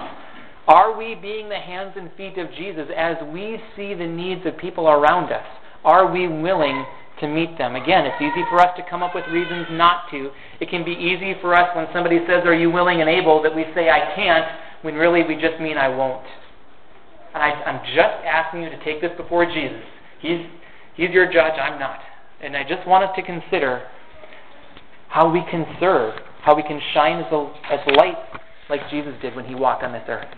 are 0.68 0.96
we 0.96 1.16
being 1.16 1.48
the 1.48 1.58
hands 1.58 1.94
and 1.96 2.10
feet 2.16 2.38
of 2.38 2.46
Jesus 2.54 2.86
as 2.96 3.16
we 3.32 3.58
see 3.74 3.94
the 3.94 4.06
needs 4.06 4.46
of 4.46 4.56
people 4.56 4.88
around 4.88 5.32
us? 5.32 5.44
Are 5.84 6.12
we 6.12 6.28
willing 6.28 6.86
to 7.18 7.26
meet 7.26 7.58
them? 7.58 7.74
Again, 7.74 8.06
it's 8.06 8.22
easy 8.22 8.44
for 8.48 8.60
us 8.60 8.70
to 8.76 8.88
come 8.88 9.02
up 9.02 9.16
with 9.16 9.24
reasons 9.32 9.66
not 9.72 10.08
to. 10.12 10.30
It 10.60 10.70
can 10.70 10.84
be 10.84 10.92
easy 10.92 11.34
for 11.40 11.56
us 11.56 11.74
when 11.74 11.88
somebody 11.92 12.20
says, 12.28 12.46
Are 12.46 12.54
you 12.54 12.70
willing 12.70 13.00
and 13.00 13.10
able? 13.10 13.42
that 13.42 13.54
we 13.54 13.64
say, 13.74 13.90
I 13.90 14.14
can't, 14.14 14.46
when 14.82 14.94
really 14.94 15.24
we 15.26 15.34
just 15.34 15.60
mean 15.60 15.76
I 15.76 15.88
won't. 15.88 16.22
And 17.34 17.42
I, 17.42 17.50
I'm 17.64 17.84
just 17.86 18.24
asking 18.24 18.62
you 18.62 18.70
to 18.70 18.84
take 18.84 19.00
this 19.00 19.10
before 19.16 19.46
Jesus. 19.46 19.82
He's, 20.20 20.40
he's 20.94 21.10
your 21.10 21.26
judge, 21.26 21.54
I'm 21.60 21.78
not. 21.78 22.00
And 22.40 22.56
I 22.56 22.62
just 22.62 22.86
want 22.86 23.04
us 23.04 23.10
to 23.16 23.22
consider 23.22 23.86
how 25.08 25.30
we 25.30 25.42
can 25.50 25.66
serve, 25.78 26.14
how 26.42 26.56
we 26.56 26.62
can 26.62 26.80
shine 26.94 27.18
as, 27.18 27.32
a, 27.32 27.52
as 27.70 27.80
light 27.96 28.16
like 28.68 28.80
Jesus 28.90 29.12
did 29.20 29.36
when 29.36 29.44
he 29.44 29.54
walked 29.54 29.82
on 29.82 29.92
this 29.92 30.04
earth. 30.08 30.28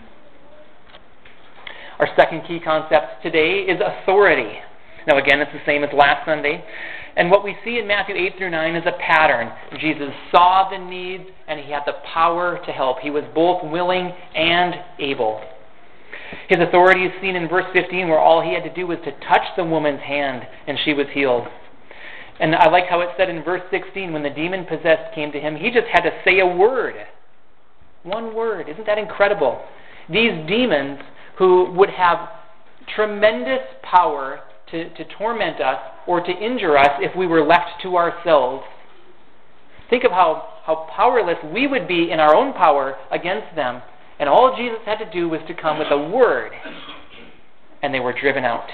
Our 1.99 2.07
second 2.17 2.43
key 2.47 2.59
concept 2.59 3.23
today 3.23 3.61
is 3.61 3.79
authority. 3.79 4.59
Now, 5.07 5.17
again, 5.17 5.39
it's 5.39 5.51
the 5.53 5.61
same 5.65 5.83
as 5.83 5.89
last 5.93 6.25
Sunday. 6.25 6.63
And 7.15 7.31
what 7.31 7.43
we 7.43 7.55
see 7.63 7.77
in 7.77 7.87
Matthew 7.87 8.15
8 8.15 8.33
through 8.37 8.49
9 8.49 8.75
is 8.75 8.83
a 8.85 8.97
pattern. 8.99 9.49
Jesus 9.79 10.09
saw 10.31 10.69
the 10.69 10.77
needs 10.77 11.23
and 11.47 11.59
he 11.59 11.71
had 11.71 11.83
the 11.85 11.93
power 12.13 12.59
to 12.65 12.71
help. 12.71 12.99
He 12.99 13.09
was 13.09 13.23
both 13.33 13.63
willing 13.63 14.11
and 14.35 14.75
able. 14.99 15.41
His 16.47 16.59
authority 16.59 17.05
is 17.05 17.11
seen 17.21 17.35
in 17.35 17.47
verse 17.47 17.65
15, 17.73 18.07
where 18.07 18.19
all 18.19 18.41
he 18.41 18.53
had 18.53 18.63
to 18.63 18.73
do 18.73 18.87
was 18.87 18.97
to 19.05 19.11
touch 19.27 19.45
the 19.55 19.63
woman's 19.63 20.01
hand 20.01 20.43
and 20.67 20.77
she 20.83 20.93
was 20.93 21.07
healed. 21.13 21.47
And 22.39 22.55
I 22.55 22.69
like 22.69 22.87
how 22.89 23.01
it 23.01 23.09
said 23.17 23.29
in 23.29 23.43
verse 23.43 23.61
16, 23.71 24.11
when 24.11 24.23
the 24.23 24.29
demon 24.29 24.65
possessed 24.65 25.13
came 25.13 25.31
to 25.31 25.39
him, 25.39 25.55
he 25.55 25.71
just 25.71 25.87
had 25.91 26.01
to 26.01 26.11
say 26.25 26.39
a 26.39 26.45
word. 26.45 26.95
One 28.03 28.35
word. 28.35 28.67
Isn't 28.69 28.85
that 28.85 28.97
incredible? 28.97 29.61
These 30.09 30.47
demons, 30.47 30.99
who 31.37 31.71
would 31.71 31.89
have 31.89 32.29
tremendous 32.95 33.61
power 33.81 34.41
to, 34.71 34.89
to 34.93 35.05
torment 35.17 35.61
us 35.61 35.79
or 36.07 36.21
to 36.21 36.31
injure 36.31 36.77
us 36.77 36.99
if 36.99 37.15
we 37.15 37.25
were 37.25 37.45
left 37.45 37.81
to 37.83 37.97
ourselves, 37.97 38.63
think 39.89 40.03
of 40.03 40.11
how, 40.11 40.59
how 40.65 40.87
powerless 40.95 41.37
we 41.53 41.67
would 41.67 41.87
be 41.87 42.11
in 42.11 42.19
our 42.19 42.35
own 42.35 42.53
power 42.53 42.95
against 43.11 43.55
them 43.55 43.81
and 44.19 44.29
all 44.29 44.55
Jesus 44.57 44.79
had 44.85 44.97
to 44.97 45.11
do 45.11 45.29
was 45.29 45.41
to 45.47 45.53
come 45.53 45.79
with 45.79 45.91
a 45.91 46.09
word, 46.09 46.51
and 47.81 47.93
they 47.93 47.99
were 47.99 48.13
driven 48.13 48.43
out. 48.43 48.69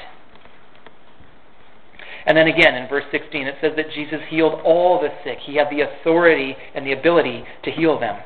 And 2.25 2.37
then 2.37 2.47
again 2.47 2.75
in 2.75 2.87
verse 2.87 3.05
16, 3.11 3.47
it 3.47 3.55
says 3.61 3.73
that 3.75 3.91
Jesus 3.93 4.19
healed 4.29 4.61
all 4.63 5.01
the 5.01 5.09
sick. 5.23 5.39
He 5.41 5.55
had 5.55 5.67
the 5.71 5.81
authority 5.81 6.55
and 6.75 6.85
the 6.85 6.93
ability 6.93 7.43
to 7.63 7.71
heal 7.71 7.99
them. 7.99 8.19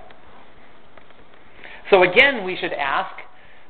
So 1.90 2.04
again, 2.04 2.44
we 2.44 2.58
should 2.58 2.74
ask 2.74 3.16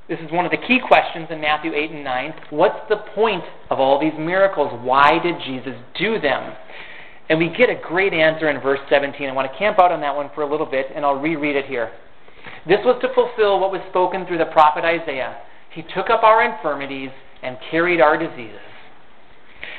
this 0.07 0.19
is 0.19 0.31
one 0.31 0.45
of 0.45 0.51
the 0.51 0.57
key 0.57 0.79
questions 0.87 1.27
in 1.31 1.41
Matthew 1.41 1.73
8 1.73 1.91
and 1.91 2.03
9. 2.03 2.33
What's 2.51 2.79
the 2.89 2.97
point 3.15 3.43
of 3.71 3.79
all 3.79 3.99
these 3.99 4.13
miracles? 4.17 4.71
Why 4.83 5.19
did 5.21 5.35
Jesus 5.45 5.73
do 5.99 6.19
them? 6.19 6.55
And 7.27 7.39
we 7.39 7.49
get 7.49 7.69
a 7.69 7.75
great 7.75 8.13
answer 8.13 8.49
in 8.49 8.61
verse 8.61 8.79
17. 8.89 9.27
I 9.27 9.33
want 9.33 9.51
to 9.51 9.57
camp 9.57 9.79
out 9.79 9.91
on 9.91 10.01
that 10.01 10.15
one 10.15 10.29
for 10.35 10.43
a 10.43 10.49
little 10.49 10.67
bit, 10.67 10.87
and 10.95 11.03
I'll 11.03 11.19
reread 11.19 11.55
it 11.55 11.65
here. 11.65 11.91
This 12.67 12.79
was 12.83 12.99
to 13.01 13.13
fulfill 13.13 13.59
what 13.59 13.71
was 13.71 13.81
spoken 13.89 14.25
through 14.25 14.39
the 14.39 14.51
prophet 14.51 14.83
Isaiah. 14.83 15.37
He 15.73 15.83
took 15.93 16.09
up 16.09 16.23
our 16.23 16.43
infirmities 16.43 17.11
and 17.43 17.57
carried 17.69 18.01
our 18.01 18.17
diseases. 18.17 18.61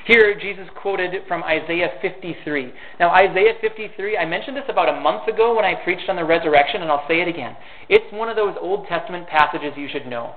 Here, 0.06 0.38
Jesus 0.38 0.66
quoted 0.80 1.14
from 1.26 1.42
Isaiah 1.42 1.90
53. 2.00 2.72
Now, 3.00 3.10
Isaiah 3.10 3.54
53, 3.60 4.16
I 4.16 4.24
mentioned 4.24 4.56
this 4.56 4.68
about 4.68 4.88
a 4.88 5.00
month 5.00 5.26
ago 5.26 5.56
when 5.56 5.64
I 5.64 5.74
preached 5.82 6.08
on 6.08 6.14
the 6.14 6.24
resurrection, 6.24 6.82
and 6.82 6.90
I'll 6.90 7.06
say 7.08 7.20
it 7.20 7.28
again. 7.28 7.56
It's 7.88 8.06
one 8.12 8.28
of 8.28 8.36
those 8.36 8.54
Old 8.60 8.86
Testament 8.86 9.26
passages 9.26 9.72
you 9.76 9.88
should 9.90 10.06
know. 10.06 10.34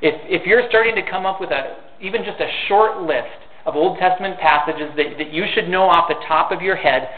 If, 0.00 0.14
if 0.30 0.46
you're 0.46 0.62
starting 0.68 0.94
to 0.94 1.10
come 1.10 1.26
up 1.26 1.40
with 1.40 1.50
a, 1.50 1.78
even 2.00 2.22
just 2.24 2.38
a 2.40 2.48
short 2.68 3.02
list 3.02 3.42
of 3.66 3.74
Old 3.74 3.98
Testament 3.98 4.38
passages 4.38 4.90
that, 4.96 5.18
that 5.18 5.32
you 5.32 5.44
should 5.52 5.68
know 5.68 5.90
off 5.90 6.06
the 6.08 6.22
top 6.28 6.52
of 6.52 6.62
your 6.62 6.76
head, 6.76 7.08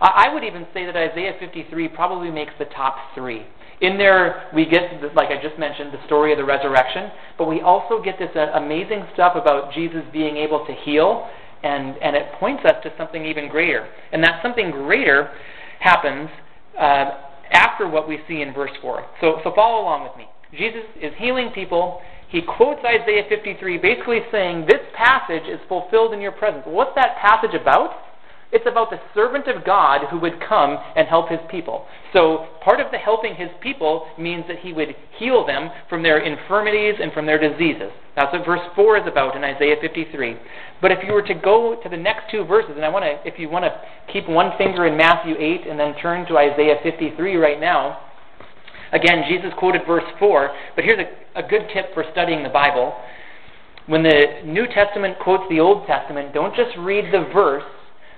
I 0.00 0.32
would 0.32 0.44
even 0.44 0.66
say 0.72 0.86
that 0.86 0.96
Isaiah 0.96 1.36
53 1.38 1.88
probably 1.88 2.30
makes 2.30 2.54
the 2.58 2.64
top 2.64 2.96
three. 3.14 3.44
In 3.80 3.96
there, 3.96 4.50
we 4.54 4.66
get, 4.66 5.14
like 5.14 5.28
I 5.30 5.40
just 5.42 5.58
mentioned, 5.58 5.92
the 5.92 6.04
story 6.06 6.32
of 6.32 6.38
the 6.38 6.44
resurrection, 6.44 7.10
but 7.38 7.48
we 7.48 7.62
also 7.62 8.02
get 8.02 8.18
this 8.18 8.30
uh, 8.36 8.52
amazing 8.54 9.06
stuff 9.14 9.36
about 9.36 9.72
Jesus 9.72 10.02
being 10.12 10.36
able 10.36 10.66
to 10.66 10.74
heal 10.84 11.28
and, 11.62 11.96
and 12.02 12.16
it 12.16 12.32
points 12.38 12.62
us 12.64 12.76
to 12.82 12.92
something 12.96 13.24
even 13.24 13.48
greater. 13.48 13.88
And 14.12 14.22
that 14.24 14.42
something 14.42 14.70
greater 14.70 15.30
happens 15.78 16.28
uh, 16.78 17.10
after 17.52 17.88
what 17.88 18.08
we 18.08 18.18
see 18.28 18.42
in 18.42 18.52
verse 18.52 18.70
4. 18.80 19.04
So, 19.20 19.40
so 19.44 19.52
follow 19.54 19.82
along 19.82 20.04
with 20.04 20.16
me. 20.16 20.26
Jesus 20.56 20.84
is 21.00 21.12
healing 21.18 21.50
people. 21.54 22.00
He 22.28 22.42
quotes 22.42 22.80
Isaiah 22.84 23.24
53, 23.28 23.78
basically 23.78 24.20
saying, 24.30 24.66
This 24.66 24.80
passage 24.96 25.48
is 25.48 25.60
fulfilled 25.68 26.12
in 26.12 26.20
your 26.20 26.32
presence. 26.32 26.64
What's 26.66 26.94
that 26.96 27.16
passage 27.20 27.54
about? 27.60 27.90
It's 28.52 28.66
about 28.66 28.90
the 28.90 28.98
servant 29.14 29.46
of 29.46 29.64
God 29.64 30.08
who 30.10 30.18
would 30.18 30.40
come 30.40 30.76
and 30.96 31.06
help 31.06 31.28
his 31.28 31.38
people. 31.50 31.86
So, 32.12 32.48
part 32.64 32.80
of 32.80 32.90
the 32.90 32.98
helping 32.98 33.36
his 33.36 33.48
people 33.60 34.08
means 34.18 34.44
that 34.48 34.58
he 34.58 34.72
would 34.72 34.96
heal 35.18 35.46
them 35.46 35.70
from 35.88 36.02
their 36.02 36.18
infirmities 36.18 36.94
and 37.00 37.12
from 37.12 37.26
their 37.26 37.38
diseases. 37.38 37.92
That's 38.16 38.32
what 38.32 38.44
verse 38.44 38.66
4 38.74 38.98
is 38.98 39.06
about 39.06 39.36
in 39.36 39.44
Isaiah 39.44 39.76
53. 39.80 40.36
But 40.82 40.90
if 40.90 40.98
you 41.06 41.12
were 41.12 41.22
to 41.22 41.34
go 41.34 41.78
to 41.80 41.88
the 41.88 41.96
next 41.96 42.30
two 42.30 42.44
verses, 42.44 42.72
and 42.74 42.84
I 42.84 42.88
want 42.88 43.04
to, 43.04 43.20
if 43.24 43.38
you 43.38 43.48
want 43.48 43.66
to 43.66 43.80
keep 44.12 44.28
one 44.28 44.50
finger 44.58 44.84
in 44.86 44.96
Matthew 44.96 45.36
8 45.38 45.68
and 45.68 45.78
then 45.78 45.94
turn 46.02 46.26
to 46.26 46.36
Isaiah 46.36 46.76
53 46.82 47.36
right 47.36 47.60
now, 47.60 48.00
again, 48.92 49.22
Jesus 49.28 49.52
quoted 49.58 49.82
verse 49.86 50.04
4, 50.18 50.50
but 50.74 50.84
here's 50.84 50.98
a, 50.98 51.38
a 51.38 51.48
good 51.48 51.70
tip 51.72 51.94
for 51.94 52.04
studying 52.10 52.42
the 52.42 52.48
Bible. 52.48 52.94
When 53.86 54.02
the 54.02 54.42
New 54.44 54.66
Testament 54.66 55.18
quotes 55.20 55.44
the 55.48 55.60
Old 55.60 55.86
Testament, 55.86 56.34
don't 56.34 56.54
just 56.56 56.76
read 56.78 57.14
the 57.14 57.30
verse 57.32 57.62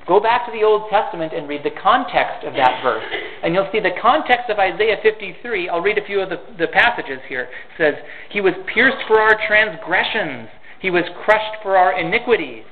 Go 0.07 0.19
back 0.19 0.47
to 0.47 0.53
the 0.53 0.65
Old 0.65 0.91
Testament 0.91 1.33
and 1.33 1.49
read 1.49 1.63
the 1.63 1.71
context 1.81 2.45
of 2.45 2.55
that 2.55 2.83
verse. 2.83 3.05
And 3.43 3.55
you'll 3.55 3.69
see 3.71 3.79
the 3.79 3.95
context 4.01 4.51
of 4.51 4.59
Isaiah 4.59 4.97
53. 5.03 5.69
I'll 5.69 5.81
read 5.81 5.99
a 5.99 6.05
few 6.05 6.21
of 6.21 6.29
the, 6.29 6.41
the 6.59 6.67
passages 6.67 7.21
here. 7.29 7.43
It 7.43 7.79
says, 7.79 7.95
He 8.31 8.41
was 8.41 8.55
pierced 8.73 9.07
for 9.07 9.21
our 9.21 9.39
transgressions, 9.47 10.49
He 10.81 10.91
was 10.91 11.05
crushed 11.25 11.63
for 11.63 11.77
our 11.77 11.99
iniquities. 11.99 12.65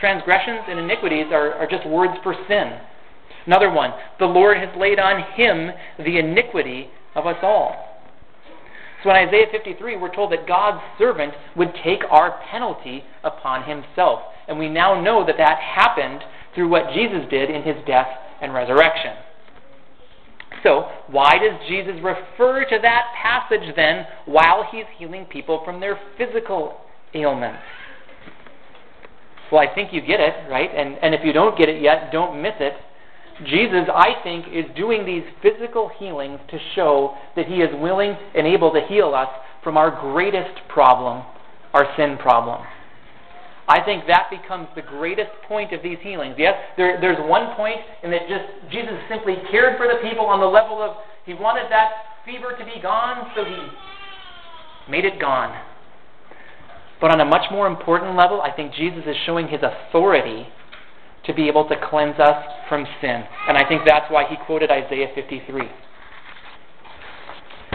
Transgressions 0.00 0.62
and 0.68 0.78
iniquities 0.78 1.26
are, 1.30 1.52
are 1.54 1.68
just 1.68 1.86
words 1.86 2.14
for 2.22 2.34
sin. 2.48 2.78
Another 3.46 3.70
one, 3.70 3.92
the 4.18 4.26
Lord 4.26 4.56
has 4.56 4.70
laid 4.78 4.98
on 4.98 5.22
Him 5.36 5.70
the 5.98 6.18
iniquity 6.18 6.88
of 7.14 7.26
us 7.26 7.36
all. 7.42 7.92
So 9.02 9.10
in 9.10 9.16
Isaiah 9.16 9.46
53, 9.50 9.96
we're 9.96 10.14
told 10.14 10.32
that 10.32 10.46
God's 10.46 10.82
servant 10.96 11.34
would 11.56 11.72
take 11.84 12.00
our 12.10 12.40
penalty 12.50 13.02
upon 13.24 13.64
himself. 13.64 14.20
And 14.48 14.58
we 14.58 14.68
now 14.68 15.00
know 15.00 15.24
that 15.26 15.36
that 15.38 15.58
happened 15.58 16.22
through 16.54 16.68
what 16.68 16.92
Jesus 16.94 17.22
did 17.30 17.50
in 17.50 17.62
his 17.62 17.76
death 17.86 18.08
and 18.40 18.52
resurrection. 18.52 19.14
So, 20.62 20.88
why 21.08 21.38
does 21.38 21.58
Jesus 21.68 21.94
refer 22.02 22.64
to 22.64 22.78
that 22.82 23.04
passage 23.20 23.74
then 23.74 24.06
while 24.26 24.66
he's 24.70 24.84
healing 24.98 25.24
people 25.24 25.62
from 25.64 25.80
their 25.80 25.98
physical 26.16 26.78
ailments? 27.14 27.58
Well, 29.50 29.60
I 29.60 29.74
think 29.74 29.92
you 29.92 30.00
get 30.00 30.20
it, 30.20 30.48
right? 30.50 30.70
And, 30.74 30.96
and 31.02 31.14
if 31.14 31.20
you 31.24 31.32
don't 31.32 31.58
get 31.58 31.68
it 31.68 31.82
yet, 31.82 32.10
don't 32.12 32.40
miss 32.40 32.54
it. 32.60 32.74
Jesus, 33.46 33.88
I 33.92 34.22
think, 34.22 34.46
is 34.52 34.64
doing 34.76 35.04
these 35.04 35.24
physical 35.42 35.90
healings 35.98 36.38
to 36.50 36.58
show 36.74 37.14
that 37.34 37.46
he 37.46 37.56
is 37.56 37.70
willing 37.74 38.16
and 38.34 38.46
able 38.46 38.72
to 38.72 38.80
heal 38.88 39.14
us 39.14 39.28
from 39.64 39.76
our 39.76 39.90
greatest 40.12 40.60
problem, 40.68 41.24
our 41.74 41.86
sin 41.96 42.16
problem. 42.18 42.62
I 43.72 43.80
think 43.82 44.04
that 44.06 44.28
becomes 44.28 44.68
the 44.76 44.82
greatest 44.82 45.30
point 45.48 45.72
of 45.72 45.82
these 45.82 45.96
healings. 46.02 46.34
Yes, 46.36 46.52
there, 46.76 47.00
there's 47.00 47.16
one 47.26 47.56
point 47.56 47.80
in 48.04 48.10
that 48.10 48.28
just 48.28 48.44
Jesus 48.70 48.92
simply 49.08 49.36
cared 49.50 49.78
for 49.78 49.88
the 49.88 49.96
people 50.06 50.26
on 50.26 50.40
the 50.40 50.46
level 50.46 50.82
of 50.82 50.96
he 51.24 51.32
wanted 51.32 51.72
that 51.72 52.20
fever 52.26 52.54
to 52.58 52.64
be 52.66 52.82
gone, 52.82 53.32
so 53.34 53.46
he 53.46 53.56
made 54.90 55.06
it 55.06 55.18
gone. 55.18 55.58
But 57.00 57.12
on 57.12 57.20
a 57.20 57.24
much 57.24 57.50
more 57.50 57.66
important 57.66 58.14
level, 58.14 58.42
I 58.42 58.52
think 58.54 58.74
Jesus 58.74 59.04
is 59.06 59.16
showing 59.24 59.48
his 59.48 59.60
authority 59.62 60.46
to 61.24 61.32
be 61.32 61.48
able 61.48 61.66
to 61.68 61.76
cleanse 61.88 62.20
us 62.20 62.44
from 62.68 62.84
sin. 63.00 63.24
And 63.48 63.56
I 63.56 63.66
think 63.66 63.82
that's 63.86 64.10
why 64.10 64.28
he 64.28 64.36
quoted 64.44 64.70
Isaiah 64.70 65.08
53. 65.14 65.62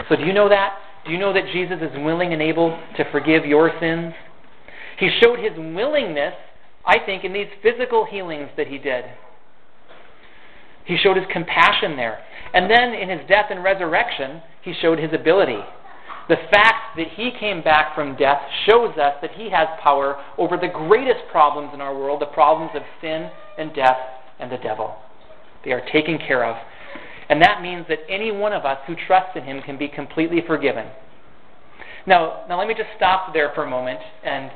So, 0.09 0.15
do 0.15 0.23
you 0.23 0.33
know 0.33 0.47
that? 0.47 0.77
Do 1.07 1.11
you 1.11 1.17
know 1.17 1.33
that 1.33 1.45
Jesus 1.51 1.77
is 1.81 1.97
willing 1.97 2.33
and 2.33 2.41
able 2.41 2.77
to 2.97 3.11
forgive 3.11 3.45
your 3.45 3.71
sins? 3.79 4.13
He 4.97 5.09
showed 5.21 5.39
his 5.39 5.53
willingness, 5.57 6.33
I 6.85 6.97
think, 7.05 7.23
in 7.23 7.33
these 7.33 7.47
physical 7.61 8.05
healings 8.05 8.49
that 8.57 8.67
he 8.67 8.77
did. 8.77 9.05
He 10.85 10.97
showed 10.97 11.17
his 11.17 11.25
compassion 11.31 11.95
there. 11.95 12.19
And 12.53 12.69
then 12.69 12.93
in 12.93 13.09
his 13.09 13.27
death 13.27 13.47
and 13.49 13.63
resurrection, 13.63 14.41
he 14.61 14.73
showed 14.81 14.99
his 14.99 15.13
ability. 15.13 15.59
The 16.29 16.37
fact 16.51 16.97
that 16.97 17.07
he 17.15 17.31
came 17.39 17.61
back 17.61 17.95
from 17.95 18.17
death 18.17 18.41
shows 18.65 18.97
us 18.97 19.15
that 19.21 19.31
he 19.35 19.49
has 19.49 19.67
power 19.83 20.17
over 20.37 20.57
the 20.57 20.67
greatest 20.67 21.21
problems 21.31 21.71
in 21.73 21.81
our 21.81 21.95
world, 21.95 22.21
the 22.21 22.25
problems 22.25 22.71
of 22.75 22.81
sin 23.01 23.29
and 23.57 23.73
death 23.73 23.97
and 24.39 24.51
the 24.51 24.57
devil. 24.57 24.95
They 25.63 25.71
are 25.71 25.85
taken 25.91 26.17
care 26.17 26.43
of. 26.43 26.57
And 27.29 27.41
that 27.41 27.61
means 27.61 27.85
that 27.89 27.99
any 28.09 28.31
one 28.31 28.53
of 28.53 28.65
us 28.65 28.79
who 28.87 28.95
trusts 29.07 29.31
in 29.35 29.43
him 29.43 29.61
can 29.61 29.77
be 29.77 29.87
completely 29.87 30.41
forgiven. 30.45 30.87
Now, 32.05 32.45
now 32.47 32.57
let 32.57 32.67
me 32.67 32.73
just 32.73 32.89
stop 32.95 33.33
there 33.33 33.51
for 33.53 33.63
a 33.63 33.69
moment 33.69 33.99
and 34.23 34.49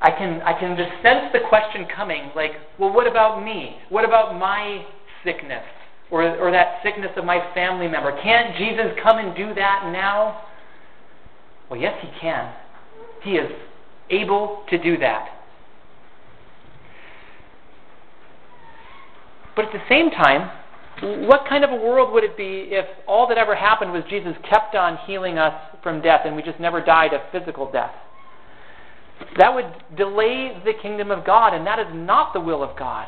I 0.00 0.10
can 0.10 0.42
I 0.42 0.58
can 0.58 0.76
just 0.76 0.90
sense 1.02 1.32
the 1.32 1.40
question 1.48 1.86
coming 1.94 2.30
like, 2.36 2.52
well 2.78 2.92
what 2.92 3.06
about 3.06 3.44
me? 3.44 3.76
What 3.88 4.04
about 4.04 4.38
my 4.38 4.84
sickness? 5.24 5.64
or, 6.10 6.22
or 6.38 6.50
that 6.50 6.78
sickness 6.82 7.10
of 7.16 7.24
my 7.24 7.52
family 7.54 7.88
member. 7.88 8.12
Can't 8.22 8.56
Jesus 8.56 8.96
come 9.02 9.18
and 9.18 9.36
do 9.36 9.54
that 9.54 9.90
now? 9.92 10.42
Well, 11.68 11.80
yes, 11.80 11.94
He 12.00 12.08
can. 12.20 12.52
He 13.22 13.32
is 13.32 13.50
able 14.10 14.64
to 14.70 14.78
do 14.80 14.96
that. 14.98 15.28
But 19.56 19.66
at 19.66 19.72
the 19.72 19.82
same 19.88 20.10
time, 20.10 20.50
what 21.26 21.48
kind 21.48 21.64
of 21.64 21.70
a 21.70 21.76
world 21.76 22.12
would 22.12 22.24
it 22.24 22.36
be 22.36 22.68
if 22.70 22.86
all 23.06 23.26
that 23.28 23.38
ever 23.38 23.54
happened 23.54 23.92
was 23.92 24.02
Jesus 24.08 24.34
kept 24.48 24.74
on 24.74 24.98
healing 25.06 25.38
us 25.38 25.54
from 25.82 26.00
death 26.02 26.22
and 26.24 26.36
we 26.36 26.42
just 26.42 26.60
never 26.60 26.80
died 26.80 27.12
of 27.14 27.20
physical 27.32 27.70
death? 27.70 27.92
That 29.38 29.54
would 29.54 29.96
delay 29.96 30.52
the 30.64 30.72
kingdom 30.80 31.10
of 31.10 31.24
God, 31.24 31.54
and 31.54 31.66
that 31.66 31.78
is 31.78 31.86
not 31.92 32.32
the 32.32 32.40
will 32.40 32.62
of 32.62 32.78
God. 32.78 33.06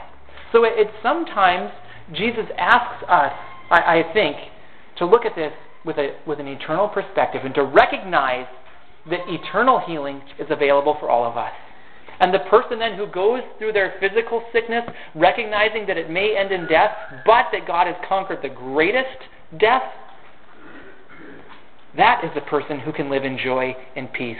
So 0.52 0.64
it, 0.64 0.72
it 0.76 0.88
sometimes 1.02 1.70
Jesus 2.14 2.46
asks 2.56 3.04
us, 3.08 3.32
I, 3.70 4.00
I 4.00 4.12
think, 4.12 4.36
to 4.98 5.06
look 5.06 5.24
at 5.24 5.34
this 5.34 5.52
with, 5.84 5.96
a, 5.98 6.16
with 6.26 6.40
an 6.40 6.48
eternal 6.48 6.88
perspective 6.88 7.42
and 7.44 7.54
to 7.54 7.62
recognize 7.62 8.46
that 9.10 9.20
eternal 9.26 9.80
healing 9.86 10.22
is 10.38 10.46
available 10.50 10.96
for 11.00 11.08
all 11.10 11.24
of 11.24 11.36
us. 11.36 11.52
And 12.20 12.34
the 12.34 12.40
person 12.50 12.78
then 12.78 12.96
who 12.96 13.06
goes 13.06 13.42
through 13.58 13.72
their 13.72 13.94
physical 14.00 14.42
sickness, 14.52 14.82
recognizing 15.14 15.86
that 15.86 15.96
it 15.96 16.10
may 16.10 16.36
end 16.36 16.50
in 16.50 16.66
death, 16.66 16.90
but 17.24 17.46
that 17.52 17.66
God 17.66 17.86
has 17.86 17.96
conquered 18.08 18.40
the 18.42 18.48
greatest 18.48 19.22
death, 19.58 19.82
that 21.96 22.22
is 22.24 22.30
the 22.34 22.40
person 22.42 22.80
who 22.80 22.92
can 22.92 23.08
live 23.08 23.24
in 23.24 23.38
joy 23.38 23.74
and 23.96 24.12
peace, 24.12 24.36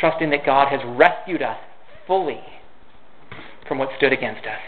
trusting 0.00 0.30
that 0.30 0.44
God 0.44 0.68
has 0.68 0.80
rescued 0.84 1.42
us 1.42 1.58
fully 2.06 2.40
from 3.68 3.78
what 3.78 3.90
stood 3.98 4.12
against 4.12 4.46
us. 4.46 4.58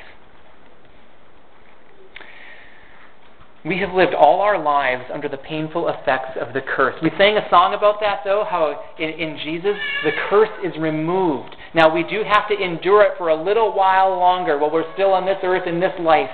We 3.64 3.78
have 3.78 3.94
lived 3.94 4.12
all 4.12 4.40
our 4.40 4.60
lives 4.60 5.04
under 5.12 5.28
the 5.28 5.36
painful 5.36 5.88
effects 5.88 6.36
of 6.40 6.52
the 6.52 6.60
curse. 6.60 6.96
We 7.00 7.10
sang 7.16 7.36
a 7.36 7.48
song 7.48 7.74
about 7.74 8.00
that, 8.00 8.20
though, 8.24 8.44
how 8.48 8.82
in, 8.98 9.10
in, 9.10 9.38
Jesus 9.42 9.76
the 10.04 10.10
curse 10.28 10.50
is 10.64 10.72
removed. 10.80 11.54
Now, 11.72 11.92
we 11.92 12.02
do 12.02 12.24
have 12.28 12.48
to 12.48 12.60
endure 12.60 13.02
it 13.04 13.12
for 13.16 13.28
a 13.28 13.40
little 13.40 13.72
while 13.72 14.10
longer 14.18 14.58
while 14.58 14.70
we're 14.70 14.92
still 14.94 15.12
on 15.12 15.26
this 15.26 15.38
earth 15.44 15.68
in 15.68 15.78
this 15.78 15.92
life. 16.00 16.30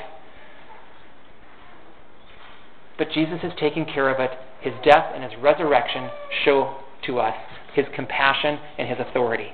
But 2.96 3.12
Jesus 3.12 3.40
has 3.42 3.52
taken 3.60 3.84
care 3.84 4.08
of 4.08 4.20
it. 4.20 4.30
His 4.62 4.72
death 4.82 5.12
and 5.14 5.22
his 5.22 5.32
resurrection 5.40 6.08
show 6.44 6.78
to 7.06 7.20
us 7.20 7.36
his 7.78 7.86
compassion 7.94 8.58
and 8.78 8.88
his 8.88 8.98
authority. 8.98 9.48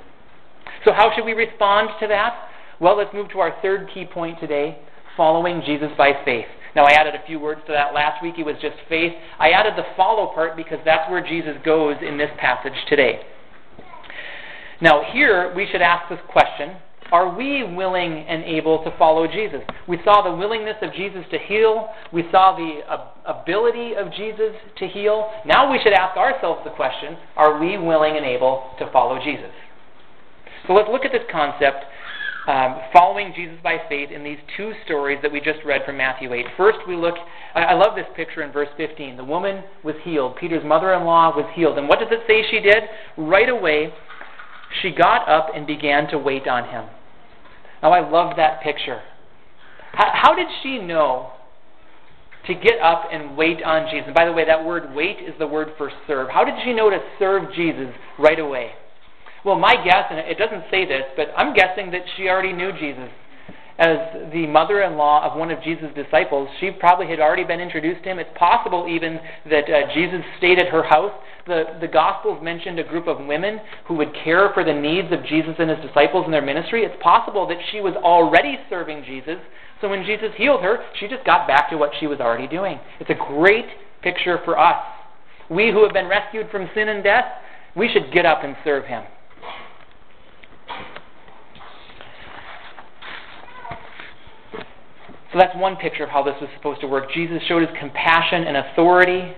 So, 0.84 0.92
how 0.92 1.14
should 1.14 1.24
we 1.24 1.32
respond 1.32 1.90
to 2.00 2.08
that? 2.08 2.48
Well, 2.80 2.96
let's 2.96 3.12
move 3.14 3.30
to 3.30 3.38
our 3.38 3.54
third 3.62 3.88
key 3.92 4.04
point 4.04 4.40
today 4.40 4.78
following 5.16 5.62
Jesus 5.64 5.90
by 5.96 6.12
faith. 6.24 6.46
Now, 6.74 6.84
I 6.84 6.92
added 6.92 7.14
a 7.14 7.24
few 7.24 7.38
words 7.38 7.60
to 7.66 7.72
that 7.72 7.94
last 7.94 8.22
week. 8.22 8.34
It 8.38 8.44
was 8.44 8.56
just 8.60 8.76
faith. 8.88 9.12
I 9.38 9.50
added 9.50 9.74
the 9.76 9.84
follow 9.96 10.34
part 10.34 10.56
because 10.56 10.78
that's 10.84 11.08
where 11.08 11.24
Jesus 11.24 11.54
goes 11.64 11.96
in 12.02 12.18
this 12.18 12.30
passage 12.38 12.74
today. 12.88 13.20
Now, 14.80 15.02
here 15.12 15.54
we 15.54 15.68
should 15.70 15.82
ask 15.82 16.08
this 16.08 16.18
question 16.28 16.76
Are 17.12 17.36
we 17.36 17.62
willing 17.62 18.24
and 18.28 18.44
able 18.44 18.82
to 18.84 18.96
follow 18.98 19.26
Jesus? 19.26 19.60
We 19.86 19.98
saw 20.04 20.22
the 20.22 20.34
willingness 20.34 20.76
of 20.82 20.92
Jesus 20.94 21.24
to 21.30 21.38
heal, 21.38 21.88
we 22.12 22.24
saw 22.30 22.56
the 22.56 22.80
ability 23.26 23.94
of 23.94 24.12
Jesus 24.12 24.54
to 24.78 24.88
heal. 24.88 25.30
Now 25.46 25.70
we 25.70 25.78
should 25.82 25.92
ask 25.92 26.16
ourselves 26.16 26.62
the 26.64 26.70
question 26.70 27.16
Are 27.36 27.58
we 27.58 27.78
willing 27.78 28.16
and 28.16 28.24
able 28.24 28.70
to 28.78 28.90
follow 28.92 29.18
Jesus? 29.22 29.52
So 30.66 30.72
let's 30.72 30.88
look 30.90 31.04
at 31.04 31.12
this 31.12 31.26
concept 31.30 31.84
um, 32.46 32.76
following 32.92 33.32
Jesus 33.34 33.56
by 33.62 33.78
faith 33.88 34.10
in 34.10 34.22
these 34.22 34.38
two 34.56 34.72
stories 34.84 35.18
that 35.22 35.32
we 35.32 35.40
just 35.40 35.60
read 35.64 35.82
from 35.86 35.96
Matthew 35.96 36.32
8. 36.32 36.44
First, 36.56 36.78
we 36.86 36.96
look, 36.96 37.14
I, 37.54 37.62
I 37.62 37.74
love 37.74 37.96
this 37.96 38.06
picture 38.16 38.42
in 38.42 38.52
verse 38.52 38.68
15. 38.76 39.16
The 39.16 39.24
woman 39.24 39.62
was 39.82 39.94
healed. 40.04 40.36
Peter's 40.36 40.64
mother 40.64 40.92
in 40.92 41.04
law 41.04 41.34
was 41.34 41.46
healed. 41.54 41.78
And 41.78 41.88
what 41.88 42.00
does 42.00 42.08
it 42.10 42.20
say 42.26 42.44
she 42.50 42.60
did? 42.60 42.84
Right 43.16 43.48
away, 43.48 43.92
she 44.82 44.90
got 44.90 45.28
up 45.28 45.48
and 45.54 45.66
began 45.66 46.08
to 46.08 46.18
wait 46.18 46.46
on 46.48 46.68
him. 46.68 46.84
Now, 47.82 47.92
I 47.92 48.08
love 48.08 48.36
that 48.36 48.62
picture. 48.62 49.02
How, 49.92 50.10
how 50.14 50.34
did 50.34 50.46
she 50.62 50.78
know 50.78 51.32
to 52.46 52.54
get 52.54 52.80
up 52.82 53.08
and 53.12 53.36
wait 53.36 53.62
on 53.62 53.90
Jesus? 53.90 54.04
And 54.06 54.14
by 54.14 54.24
the 54.24 54.32
way, 54.32 54.44
that 54.44 54.64
word 54.64 54.94
wait 54.94 55.18
is 55.18 55.34
the 55.38 55.46
word 55.46 55.68
for 55.76 55.90
serve. 56.06 56.28
How 56.30 56.44
did 56.44 56.54
she 56.64 56.72
know 56.72 56.90
to 56.90 56.98
serve 57.18 57.52
Jesus 57.54 57.94
right 58.18 58.38
away? 58.38 58.72
Well, 59.44 59.58
my 59.58 59.74
guess, 59.84 60.06
and 60.10 60.18
it 60.20 60.38
doesn't 60.38 60.64
say 60.70 60.86
this, 60.86 61.04
but 61.16 61.28
I'm 61.36 61.54
guessing 61.54 61.90
that 61.90 62.02
she 62.16 62.28
already 62.28 62.52
knew 62.52 62.72
Jesus. 62.72 63.10
As 63.76 63.98
the 64.32 64.46
mother 64.46 64.82
in 64.82 64.96
law 64.96 65.28
of 65.28 65.36
one 65.36 65.50
of 65.50 65.60
Jesus' 65.62 65.90
disciples, 65.96 66.48
she 66.60 66.70
probably 66.70 67.08
had 67.08 67.18
already 67.18 67.42
been 67.42 67.58
introduced 67.58 68.04
to 68.04 68.10
him. 68.10 68.20
It's 68.20 68.30
possible 68.38 68.86
even 68.88 69.18
that 69.50 69.64
uh, 69.64 69.92
Jesus 69.92 70.20
stayed 70.38 70.60
at 70.60 70.68
her 70.68 70.84
house. 70.84 71.12
The, 71.48 71.76
the 71.80 71.88
Gospels 71.88 72.40
mentioned 72.40 72.78
a 72.78 72.84
group 72.84 73.08
of 73.08 73.26
women 73.26 73.60
who 73.86 73.94
would 73.94 74.14
care 74.22 74.50
for 74.54 74.62
the 74.62 74.72
needs 74.72 75.12
of 75.12 75.26
Jesus 75.26 75.54
and 75.58 75.68
his 75.70 75.80
disciples 75.84 76.24
in 76.24 76.30
their 76.30 76.40
ministry. 76.40 76.84
It's 76.84 77.02
possible 77.02 77.48
that 77.48 77.58
she 77.72 77.80
was 77.80 77.94
already 77.96 78.58
serving 78.70 79.04
Jesus. 79.04 79.38
So 79.80 79.88
when 79.88 80.04
Jesus 80.04 80.30
healed 80.36 80.62
her, 80.62 80.78
she 81.00 81.08
just 81.08 81.24
got 81.26 81.48
back 81.48 81.68
to 81.70 81.76
what 81.76 81.90
she 81.98 82.06
was 82.06 82.20
already 82.20 82.46
doing. 82.46 82.78
It's 83.00 83.10
a 83.10 83.14
great 83.14 83.66
picture 84.02 84.38
for 84.44 84.56
us. 84.56 84.82
We 85.50 85.72
who 85.72 85.82
have 85.82 85.92
been 85.92 86.06
rescued 86.06 86.48
from 86.50 86.70
sin 86.74 86.88
and 86.88 87.02
death, 87.02 87.24
we 87.74 87.88
should 87.92 88.12
get 88.12 88.24
up 88.24 88.44
and 88.44 88.54
serve 88.64 88.84
him. 88.84 89.02
So 95.34 95.40
that's 95.40 95.56
one 95.56 95.74
picture 95.74 96.04
of 96.04 96.10
how 96.10 96.22
this 96.22 96.36
was 96.40 96.48
supposed 96.56 96.80
to 96.82 96.86
work. 96.86 97.10
Jesus 97.12 97.42
showed 97.48 97.62
his 97.62 97.76
compassion 97.76 98.44
and 98.44 98.56
authority. 98.56 99.34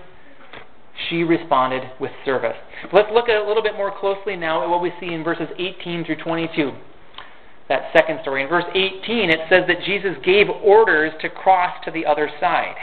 She 1.09 1.23
responded 1.23 1.89
with 1.99 2.11
service. 2.23 2.55
Let's 2.93 3.09
look 3.11 3.29
at 3.29 3.41
a 3.41 3.47
little 3.47 3.63
bit 3.63 3.73
more 3.73 3.91
closely 3.99 4.35
now 4.35 4.61
at 4.61 4.69
what 4.69 4.79
we 4.79 4.91
see 4.99 5.07
in 5.11 5.23
verses 5.23 5.47
18 5.57 6.05
through 6.05 6.17
22. 6.17 6.71
That 7.67 7.89
second 7.93 8.19
story. 8.21 8.43
In 8.43 8.47
verse 8.47 8.65
18, 8.69 9.31
it 9.31 9.39
says 9.49 9.63
that 9.67 9.77
Jesus 9.87 10.11
gave 10.23 10.47
orders 10.63 11.13
to 11.21 11.29
cross 11.29 11.73
to 11.85 11.91
the 11.91 12.05
other 12.05 12.29
side. 12.39 12.75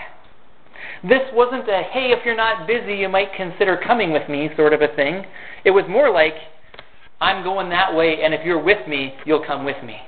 This 1.04 1.22
wasn't 1.32 1.68
a, 1.68 1.82
hey, 1.92 2.10
if 2.10 2.24
you're 2.24 2.36
not 2.36 2.66
busy, 2.66 2.96
you 2.96 3.08
might 3.08 3.32
consider 3.36 3.80
coming 3.86 4.12
with 4.12 4.28
me 4.28 4.50
sort 4.56 4.72
of 4.72 4.82
a 4.82 4.88
thing. 4.96 5.24
It 5.64 5.70
was 5.70 5.84
more 5.88 6.10
like, 6.10 6.34
I'm 7.20 7.44
going 7.44 7.70
that 7.70 7.94
way, 7.94 8.22
and 8.24 8.34
if 8.34 8.44
you're 8.44 8.62
with 8.62 8.88
me, 8.88 9.14
you'll 9.24 9.46
come 9.46 9.64
with 9.64 9.82
me. 9.84 9.98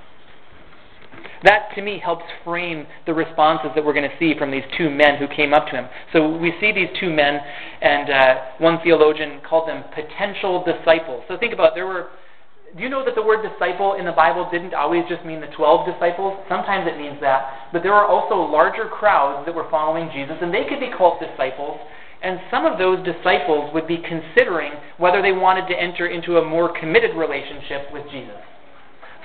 That, 1.45 1.69
to 1.75 1.83
me, 1.83 2.01
helps 2.03 2.25
frame 2.45 2.87
the 3.07 3.15
responses 3.15 3.71
that 3.75 3.85
we're 3.85 3.93
going 3.93 4.09
to 4.09 4.17
see 4.19 4.39
from 4.39 4.51
these 4.51 4.65
two 4.77 4.91
men 4.91 5.17
who 5.19 5.27
came 5.29 5.53
up 5.53 5.67
to 5.69 5.73
him. 5.73 5.89
So 6.13 6.37
we 6.37 6.53
see 6.61 6.73
these 6.73 6.89
two 6.99 7.11
men, 7.11 7.41
and 7.83 8.11
uh, 8.11 8.35
one 8.59 8.79
theologian 8.83 9.41
called 9.49 9.69
them 9.69 9.85
potential 9.95 10.65
disciples. 10.65 11.25
So 11.29 11.37
think 11.37 11.53
about 11.53 11.73
it. 11.73 11.75
There 11.75 11.87
were. 11.87 12.09
Do 12.77 12.83
you 12.83 12.91
know 12.91 13.05
that 13.05 13.15
the 13.15 13.23
word 13.23 13.47
disciple 13.47 13.95
in 13.95 14.05
the 14.05 14.13
Bible 14.13 14.49
didn't 14.51 14.75
always 14.75 15.05
just 15.09 15.25
mean 15.25 15.41
the 15.41 15.47
12 15.57 15.87
disciples? 15.87 16.37
Sometimes 16.49 16.85
it 16.91 16.99
means 16.99 17.17
that. 17.23 17.71
But 17.73 17.83
there 17.83 17.93
were 17.93 18.05
also 18.05 18.35
larger 18.35 18.89
crowds 18.89 19.47
that 19.47 19.55
were 19.55 19.71
following 19.71 20.11
Jesus, 20.13 20.37
and 20.43 20.53
they 20.53 20.65
could 20.69 20.81
be 20.81 20.91
called 20.91 21.23
disciples. 21.23 21.79
And 22.23 22.41
some 22.51 22.67
of 22.67 22.77
those 22.77 22.99
disciples 23.07 23.73
would 23.73 23.87
be 23.87 23.99
considering 23.99 24.73
whether 24.99 25.23
they 25.23 25.33
wanted 25.33 25.69
to 25.69 25.81
enter 25.81 26.09
into 26.09 26.39
a 26.39 26.45
more 26.45 26.69
committed 26.79 27.17
relationship 27.17 27.93
with 27.93 28.05
Jesus. 28.11 28.37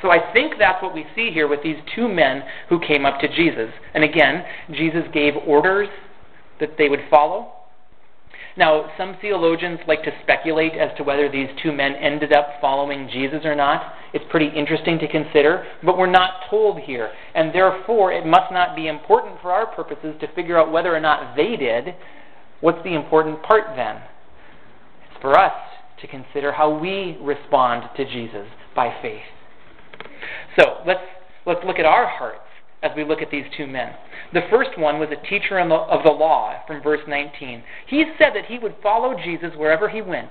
So 0.01 0.09
I 0.09 0.33
think 0.33 0.53
that's 0.57 0.81
what 0.81 0.93
we 0.93 1.05
see 1.15 1.31
here 1.31 1.47
with 1.47 1.61
these 1.63 1.77
two 1.95 2.07
men 2.07 2.43
who 2.69 2.79
came 2.79 3.05
up 3.05 3.19
to 3.21 3.27
Jesus. 3.27 3.69
And 3.93 4.03
again, 4.03 4.43
Jesus 4.71 5.03
gave 5.13 5.33
orders 5.45 5.89
that 6.59 6.77
they 6.77 6.89
would 6.89 7.01
follow. 7.09 7.53
Now, 8.57 8.91
some 8.97 9.15
theologians 9.21 9.79
like 9.87 10.03
to 10.03 10.11
speculate 10.23 10.73
as 10.73 10.89
to 10.97 11.03
whether 11.03 11.31
these 11.31 11.47
two 11.63 11.71
men 11.71 11.95
ended 11.95 12.33
up 12.33 12.59
following 12.59 13.09
Jesus 13.11 13.45
or 13.45 13.55
not. 13.55 13.93
It's 14.13 14.25
pretty 14.29 14.47
interesting 14.47 14.99
to 14.99 15.07
consider, 15.07 15.65
but 15.83 15.97
we're 15.97 16.11
not 16.11 16.49
told 16.49 16.79
here. 16.79 17.11
And 17.33 17.55
therefore, 17.55 18.11
it 18.11 18.25
must 18.25 18.51
not 18.51 18.75
be 18.75 18.87
important 18.87 19.39
for 19.41 19.51
our 19.51 19.67
purposes 19.67 20.15
to 20.19 20.33
figure 20.33 20.59
out 20.59 20.71
whether 20.71 20.93
or 20.93 20.99
not 20.99 21.35
they 21.37 21.55
did. 21.55 21.95
What's 22.59 22.83
the 22.83 22.93
important 22.93 23.41
part 23.43 23.75
then? 23.75 24.01
It's 25.09 25.21
for 25.21 25.39
us 25.39 25.53
to 26.01 26.07
consider 26.07 26.51
how 26.51 26.77
we 26.77 27.17
respond 27.21 27.89
to 27.95 28.03
Jesus 28.03 28.47
by 28.75 28.93
faith. 29.01 29.21
So 30.59 30.77
let's, 30.85 31.01
let's 31.45 31.63
look 31.65 31.79
at 31.79 31.85
our 31.85 32.07
hearts 32.07 32.39
as 32.83 32.91
we 32.95 33.03
look 33.03 33.21
at 33.21 33.29
these 33.29 33.45
two 33.55 33.67
men. 33.67 33.93
The 34.33 34.41
first 34.49 34.77
one 34.77 34.99
was 34.99 35.09
a 35.11 35.29
teacher 35.29 35.59
of 35.59 36.03
the 36.03 36.09
law 36.09 36.55
from 36.65 36.81
verse 36.81 37.01
19. 37.07 37.63
He 37.87 38.05
said 38.17 38.31
that 38.35 38.45
he 38.47 38.57
would 38.57 38.75
follow 38.81 39.15
Jesus 39.23 39.51
wherever 39.55 39.87
he 39.87 40.01
went. 40.01 40.29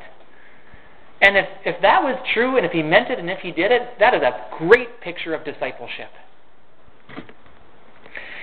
And 1.22 1.36
if, 1.36 1.46
if 1.64 1.82
that 1.82 2.02
was 2.02 2.18
true, 2.32 2.56
and 2.56 2.64
if 2.64 2.72
he 2.72 2.82
meant 2.82 3.10
it, 3.10 3.18
and 3.18 3.28
if 3.28 3.40
he 3.40 3.52
did 3.52 3.70
it, 3.70 3.82
that 3.98 4.14
is 4.14 4.22
a 4.22 4.58
great 4.58 5.00
picture 5.00 5.34
of 5.34 5.44
discipleship. 5.44 6.08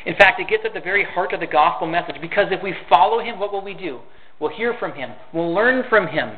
In 0.06 0.16
fact, 0.16 0.40
it 0.40 0.48
gets 0.48 0.64
at 0.64 0.74
the 0.74 0.80
very 0.80 1.04
heart 1.04 1.34
of 1.34 1.40
the 1.40 1.48
gospel 1.48 1.88
message 1.88 2.16
because 2.22 2.48
if 2.52 2.64
we 2.64 2.74
follow 2.88 3.20
him, 3.20 3.40
what 3.40 3.52
will 3.52 3.64
we 3.64 3.74
do? 3.74 4.00
We'll 4.40 4.56
hear 4.56 4.76
from 4.80 4.94
him, 4.94 5.12
we'll 5.34 5.54
learn 5.54 5.84
from 5.90 6.08
him, 6.08 6.38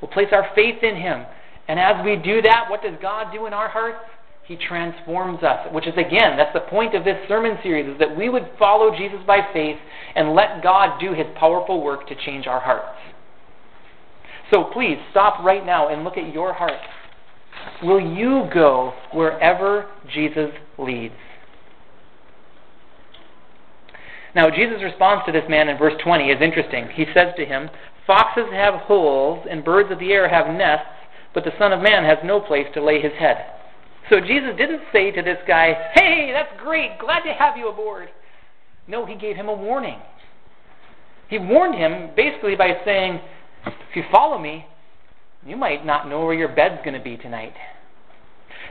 we'll 0.00 0.10
place 0.10 0.28
our 0.30 0.50
faith 0.54 0.82
in 0.82 0.94
him. 0.94 1.24
And 1.66 1.80
as 1.80 2.04
we 2.04 2.16
do 2.16 2.42
that, 2.42 2.66
what 2.68 2.82
does 2.82 2.94
God 3.00 3.32
do 3.32 3.46
in 3.46 3.54
our 3.54 3.68
hearts? 3.68 4.04
He 4.46 4.56
transforms 4.56 5.42
us, 5.42 5.72
which 5.72 5.86
is 5.86 5.94
again, 5.94 6.36
that's 6.36 6.52
the 6.52 6.68
point 6.68 6.94
of 6.94 7.04
this 7.04 7.16
sermon 7.28 7.56
series, 7.62 7.88
is 7.88 7.98
that 7.98 8.14
we 8.14 8.28
would 8.28 8.50
follow 8.58 8.94
Jesus 8.94 9.20
by 9.26 9.40
faith 9.52 9.78
and 10.14 10.34
let 10.34 10.62
God 10.62 11.00
do 11.00 11.14
his 11.14 11.26
powerful 11.38 11.82
work 11.82 12.06
to 12.08 12.14
change 12.14 12.46
our 12.46 12.60
hearts. 12.60 12.98
So 14.52 14.64
please 14.64 14.98
stop 15.10 15.42
right 15.42 15.64
now 15.64 15.88
and 15.88 16.04
look 16.04 16.18
at 16.18 16.32
your 16.32 16.52
heart. 16.52 16.72
Will 17.82 18.00
you 18.00 18.48
go 18.52 18.92
wherever 19.12 19.86
Jesus 20.12 20.50
leads? 20.78 21.14
Now, 24.34 24.50
Jesus' 24.50 24.82
response 24.82 25.22
to 25.26 25.32
this 25.32 25.48
man 25.48 25.68
in 25.68 25.78
verse 25.78 25.94
20 26.02 26.24
is 26.24 26.42
interesting. 26.42 26.88
He 26.92 27.06
says 27.14 27.32
to 27.36 27.46
him, 27.46 27.70
Foxes 28.06 28.52
have 28.52 28.74
holes 28.74 29.46
and 29.48 29.64
birds 29.64 29.90
of 29.90 30.00
the 30.00 30.12
air 30.12 30.28
have 30.28 30.54
nests, 30.54 30.86
but 31.32 31.44
the 31.44 31.52
Son 31.58 31.72
of 31.72 31.80
Man 31.80 32.04
has 32.04 32.18
no 32.22 32.40
place 32.40 32.66
to 32.74 32.84
lay 32.84 33.00
his 33.00 33.12
head. 33.18 33.46
So 34.10 34.20
Jesus 34.20 34.50
didn't 34.58 34.82
say 34.92 35.10
to 35.10 35.22
this 35.22 35.38
guy, 35.46 35.90
Hey, 35.94 36.30
that's 36.32 36.60
great, 36.62 36.98
glad 36.98 37.20
to 37.20 37.32
have 37.32 37.56
you 37.56 37.68
aboard. 37.68 38.08
No, 38.86 39.06
he 39.06 39.14
gave 39.14 39.36
him 39.36 39.48
a 39.48 39.54
warning. 39.54 39.98
He 41.28 41.38
warned 41.38 41.74
him 41.74 42.10
basically 42.14 42.54
by 42.54 42.76
saying, 42.84 43.20
If 43.66 43.96
you 43.96 44.02
follow 44.12 44.38
me, 44.38 44.66
you 45.46 45.56
might 45.56 45.84
not 45.84 46.08
know 46.08 46.24
where 46.24 46.34
your 46.34 46.54
bed's 46.54 46.82
going 46.84 46.96
to 46.96 47.02
be 47.02 47.16
tonight. 47.16 47.54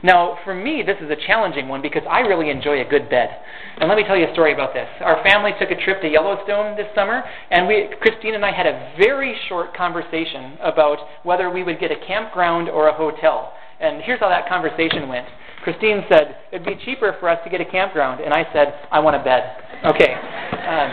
Now, 0.02 0.38
for 0.44 0.54
me, 0.54 0.82
this 0.84 0.96
is 1.00 1.10
a 1.10 1.16
challenging 1.26 1.66
one 1.66 1.80
because 1.80 2.02
I 2.08 2.20
really 2.20 2.50
enjoy 2.50 2.80
a 2.80 2.84
good 2.84 3.08
bed. 3.08 3.30
And 3.78 3.88
let 3.88 3.96
me 3.96 4.04
tell 4.04 4.16
you 4.16 4.28
a 4.28 4.32
story 4.32 4.52
about 4.52 4.74
this. 4.74 4.88
Our 5.00 5.22
family 5.24 5.52
took 5.58 5.70
a 5.70 5.82
trip 5.82 6.02
to 6.02 6.08
Yellowstone 6.08 6.76
this 6.76 6.88
summer, 6.94 7.22
and 7.50 7.66
we, 7.66 7.88
Christine 8.00 8.34
and 8.34 8.44
I 8.44 8.52
had 8.52 8.66
a 8.66 8.92
very 8.98 9.34
short 9.48 9.74
conversation 9.74 10.58
about 10.62 10.98
whether 11.22 11.48
we 11.48 11.64
would 11.64 11.80
get 11.80 11.90
a 11.90 12.06
campground 12.06 12.68
or 12.68 12.88
a 12.88 12.94
hotel. 12.94 13.54
And 13.80 14.02
here's 14.02 14.20
how 14.20 14.28
that 14.28 14.48
conversation 14.48 15.08
went. 15.08 15.26
Christine 15.62 16.04
said, 16.08 16.36
It'd 16.52 16.66
be 16.66 16.76
cheaper 16.84 17.16
for 17.20 17.28
us 17.28 17.38
to 17.44 17.50
get 17.50 17.60
a 17.60 17.64
campground. 17.64 18.20
And 18.20 18.32
I 18.34 18.44
said, 18.52 18.74
I 18.90 19.00
want 19.00 19.16
a 19.16 19.24
bed. 19.24 19.56
Okay. 19.84 20.14
Um, 20.14 20.90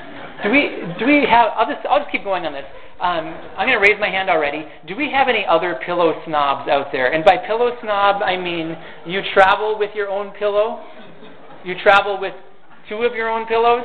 Do 0.42 0.50
we 0.50 0.70
do 0.98 1.06
we 1.06 1.26
have? 1.28 1.52
I'll 1.54 1.66
just 1.66 1.84
I'll 1.86 2.00
just 2.00 2.10
keep 2.10 2.24
going 2.24 2.46
on 2.46 2.52
this. 2.52 2.64
Um, 3.00 3.32
I'm 3.56 3.66
going 3.66 3.80
to 3.80 3.84
raise 3.84 3.98
my 4.00 4.08
hand 4.08 4.28
already. 4.28 4.64
Do 4.86 4.94
we 4.96 5.10
have 5.10 5.28
any 5.28 5.44
other 5.48 5.80
pillow 5.84 6.20
snobs 6.26 6.68
out 6.68 6.92
there? 6.92 7.12
And 7.12 7.24
by 7.24 7.36
pillow 7.38 7.76
snob, 7.82 8.22
I 8.22 8.36
mean 8.36 8.76
you 9.06 9.20
travel 9.32 9.78
with 9.78 9.90
your 9.94 10.08
own 10.08 10.32
pillow. 10.32 10.82
You 11.64 11.74
travel 11.82 12.18
with 12.20 12.34
two 12.88 13.02
of 13.02 13.14
your 13.14 13.28
own 13.28 13.46
pillows. 13.46 13.84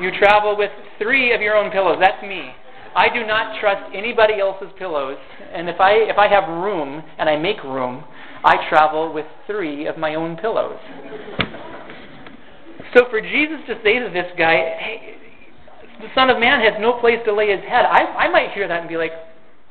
You 0.00 0.10
travel 0.18 0.56
with 0.56 0.70
three 0.98 1.34
of 1.34 1.40
your 1.40 1.56
own 1.56 1.70
pillows. 1.70 1.98
That's 2.00 2.22
me. 2.22 2.52
I 2.96 3.08
do 3.12 3.26
not 3.26 3.60
trust 3.60 3.92
anybody 3.94 4.40
else's 4.40 4.68
pillows. 4.78 5.18
And 5.52 5.68
if 5.68 5.80
I 5.80 5.92
if 5.92 6.18
I 6.18 6.28
have 6.28 6.48
room 6.48 7.02
and 7.18 7.28
I 7.28 7.36
make 7.36 7.62
room, 7.64 8.04
I 8.44 8.68
travel 8.68 9.12
with 9.12 9.26
three 9.46 9.86
of 9.86 9.98
my 9.98 10.14
own 10.14 10.36
pillows. 10.36 10.78
So 12.94 13.06
for 13.10 13.20
Jesus 13.20 13.58
to 13.66 13.74
say 13.82 13.98
to 13.98 14.10
this 14.12 14.30
guy, 14.38 14.54
hey, 14.78 15.16
the 16.00 16.06
Son 16.14 16.30
of 16.30 16.38
Man 16.38 16.60
has 16.60 16.80
no 16.80 17.00
place 17.00 17.18
to 17.24 17.34
lay 17.34 17.50
his 17.50 17.64
head, 17.64 17.84
I, 17.84 18.04
I 18.26 18.28
might 18.30 18.52
hear 18.52 18.68
that 18.68 18.80
and 18.80 18.88
be 18.88 18.96
like, 18.96 19.10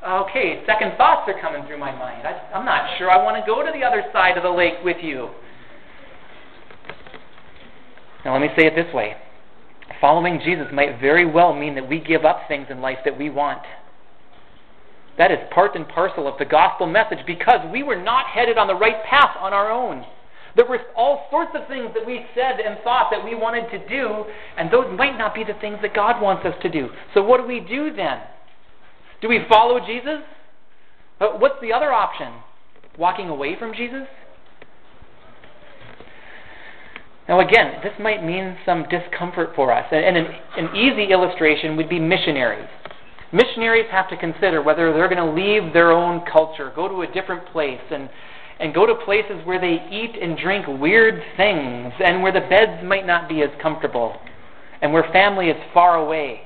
okay, 0.06 0.62
second 0.66 0.98
thoughts 0.98 1.28
are 1.28 1.40
coming 1.40 1.66
through 1.66 1.78
my 1.78 1.92
mind. 1.92 2.26
I, 2.26 2.32
I'm 2.54 2.66
not 2.66 2.98
sure 2.98 3.10
I 3.10 3.22
want 3.22 3.42
to 3.42 3.46
go 3.46 3.64
to 3.64 3.72
the 3.72 3.82
other 3.82 4.04
side 4.12 4.36
of 4.36 4.42
the 4.42 4.50
lake 4.50 4.74
with 4.84 4.98
you. 5.00 5.30
Now, 8.26 8.32
let 8.32 8.42
me 8.42 8.48
say 8.58 8.66
it 8.66 8.74
this 8.74 8.92
way 8.92 9.16
following 10.04 10.38
Jesus 10.44 10.66
might 10.70 11.00
very 11.00 11.24
well 11.24 11.54
mean 11.54 11.74
that 11.76 11.88
we 11.88 11.98
give 11.98 12.26
up 12.26 12.40
things 12.46 12.66
in 12.68 12.82
life 12.82 12.98
that 13.06 13.18
we 13.18 13.30
want. 13.30 13.62
That 15.16 15.32
is 15.32 15.38
part 15.50 15.74
and 15.76 15.88
parcel 15.88 16.28
of 16.28 16.38
the 16.38 16.44
gospel 16.44 16.86
message 16.86 17.20
because 17.26 17.60
we 17.72 17.82
were 17.82 17.96
not 17.96 18.26
headed 18.26 18.58
on 18.58 18.66
the 18.66 18.74
right 18.74 19.02
path 19.08 19.34
on 19.40 19.54
our 19.54 19.72
own. 19.72 20.04
There 20.56 20.66
were 20.66 20.80
all 20.94 21.26
sorts 21.30 21.52
of 21.54 21.66
things 21.68 21.88
that 21.94 22.06
we 22.06 22.26
said 22.34 22.60
and 22.60 22.76
thought 22.84 23.08
that 23.12 23.24
we 23.24 23.34
wanted 23.34 23.70
to 23.70 23.88
do, 23.88 24.26
and 24.58 24.70
those 24.70 24.94
might 24.94 25.16
not 25.16 25.34
be 25.34 25.42
the 25.42 25.58
things 25.58 25.78
that 25.80 25.94
God 25.94 26.20
wants 26.20 26.44
us 26.44 26.54
to 26.60 26.68
do. 26.68 26.90
So, 27.14 27.22
what 27.24 27.40
do 27.40 27.46
we 27.46 27.60
do 27.60 27.90
then? 27.96 28.20
Do 29.22 29.28
we 29.30 29.46
follow 29.48 29.80
Jesus? 29.86 30.20
Uh, 31.18 31.28
what's 31.38 31.58
the 31.62 31.72
other 31.72 31.94
option? 31.94 32.30
Walking 32.98 33.30
away 33.30 33.56
from 33.58 33.72
Jesus? 33.72 34.06
Now, 37.28 37.40
again, 37.40 37.80
this 37.82 37.92
might 37.98 38.22
mean 38.24 38.56
some 38.66 38.84
discomfort 38.90 39.50
for 39.56 39.72
us. 39.72 39.86
And 39.90 40.16
an, 40.16 40.26
an 40.56 40.76
easy 40.76 41.10
illustration 41.10 41.76
would 41.76 41.88
be 41.88 41.98
missionaries. 41.98 42.68
Missionaries 43.32 43.86
have 43.90 44.08
to 44.10 44.16
consider 44.16 44.62
whether 44.62 44.92
they're 44.92 45.08
going 45.08 45.16
to 45.16 45.42
leave 45.42 45.72
their 45.72 45.90
own 45.90 46.22
culture, 46.30 46.72
go 46.76 46.88
to 46.88 47.02
a 47.02 47.06
different 47.12 47.46
place, 47.46 47.80
and 47.90 48.08
and 48.60 48.72
go 48.72 48.86
to 48.86 48.94
places 49.04 49.44
where 49.44 49.60
they 49.60 49.84
eat 49.90 50.16
and 50.20 50.38
drink 50.38 50.66
weird 50.68 51.20
things, 51.36 51.92
and 52.04 52.22
where 52.22 52.32
the 52.32 52.40
beds 52.40 52.84
might 52.84 53.06
not 53.06 53.28
be 53.28 53.42
as 53.42 53.50
comfortable, 53.60 54.16
and 54.80 54.92
where 54.92 55.04
family 55.12 55.48
is 55.48 55.56
far 55.72 55.96
away. 55.96 56.42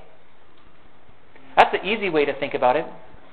That's 1.56 1.70
the 1.72 1.84
easy 1.86 2.08
way 2.08 2.24
to 2.24 2.38
think 2.38 2.54
about 2.54 2.76
it. 2.76 2.86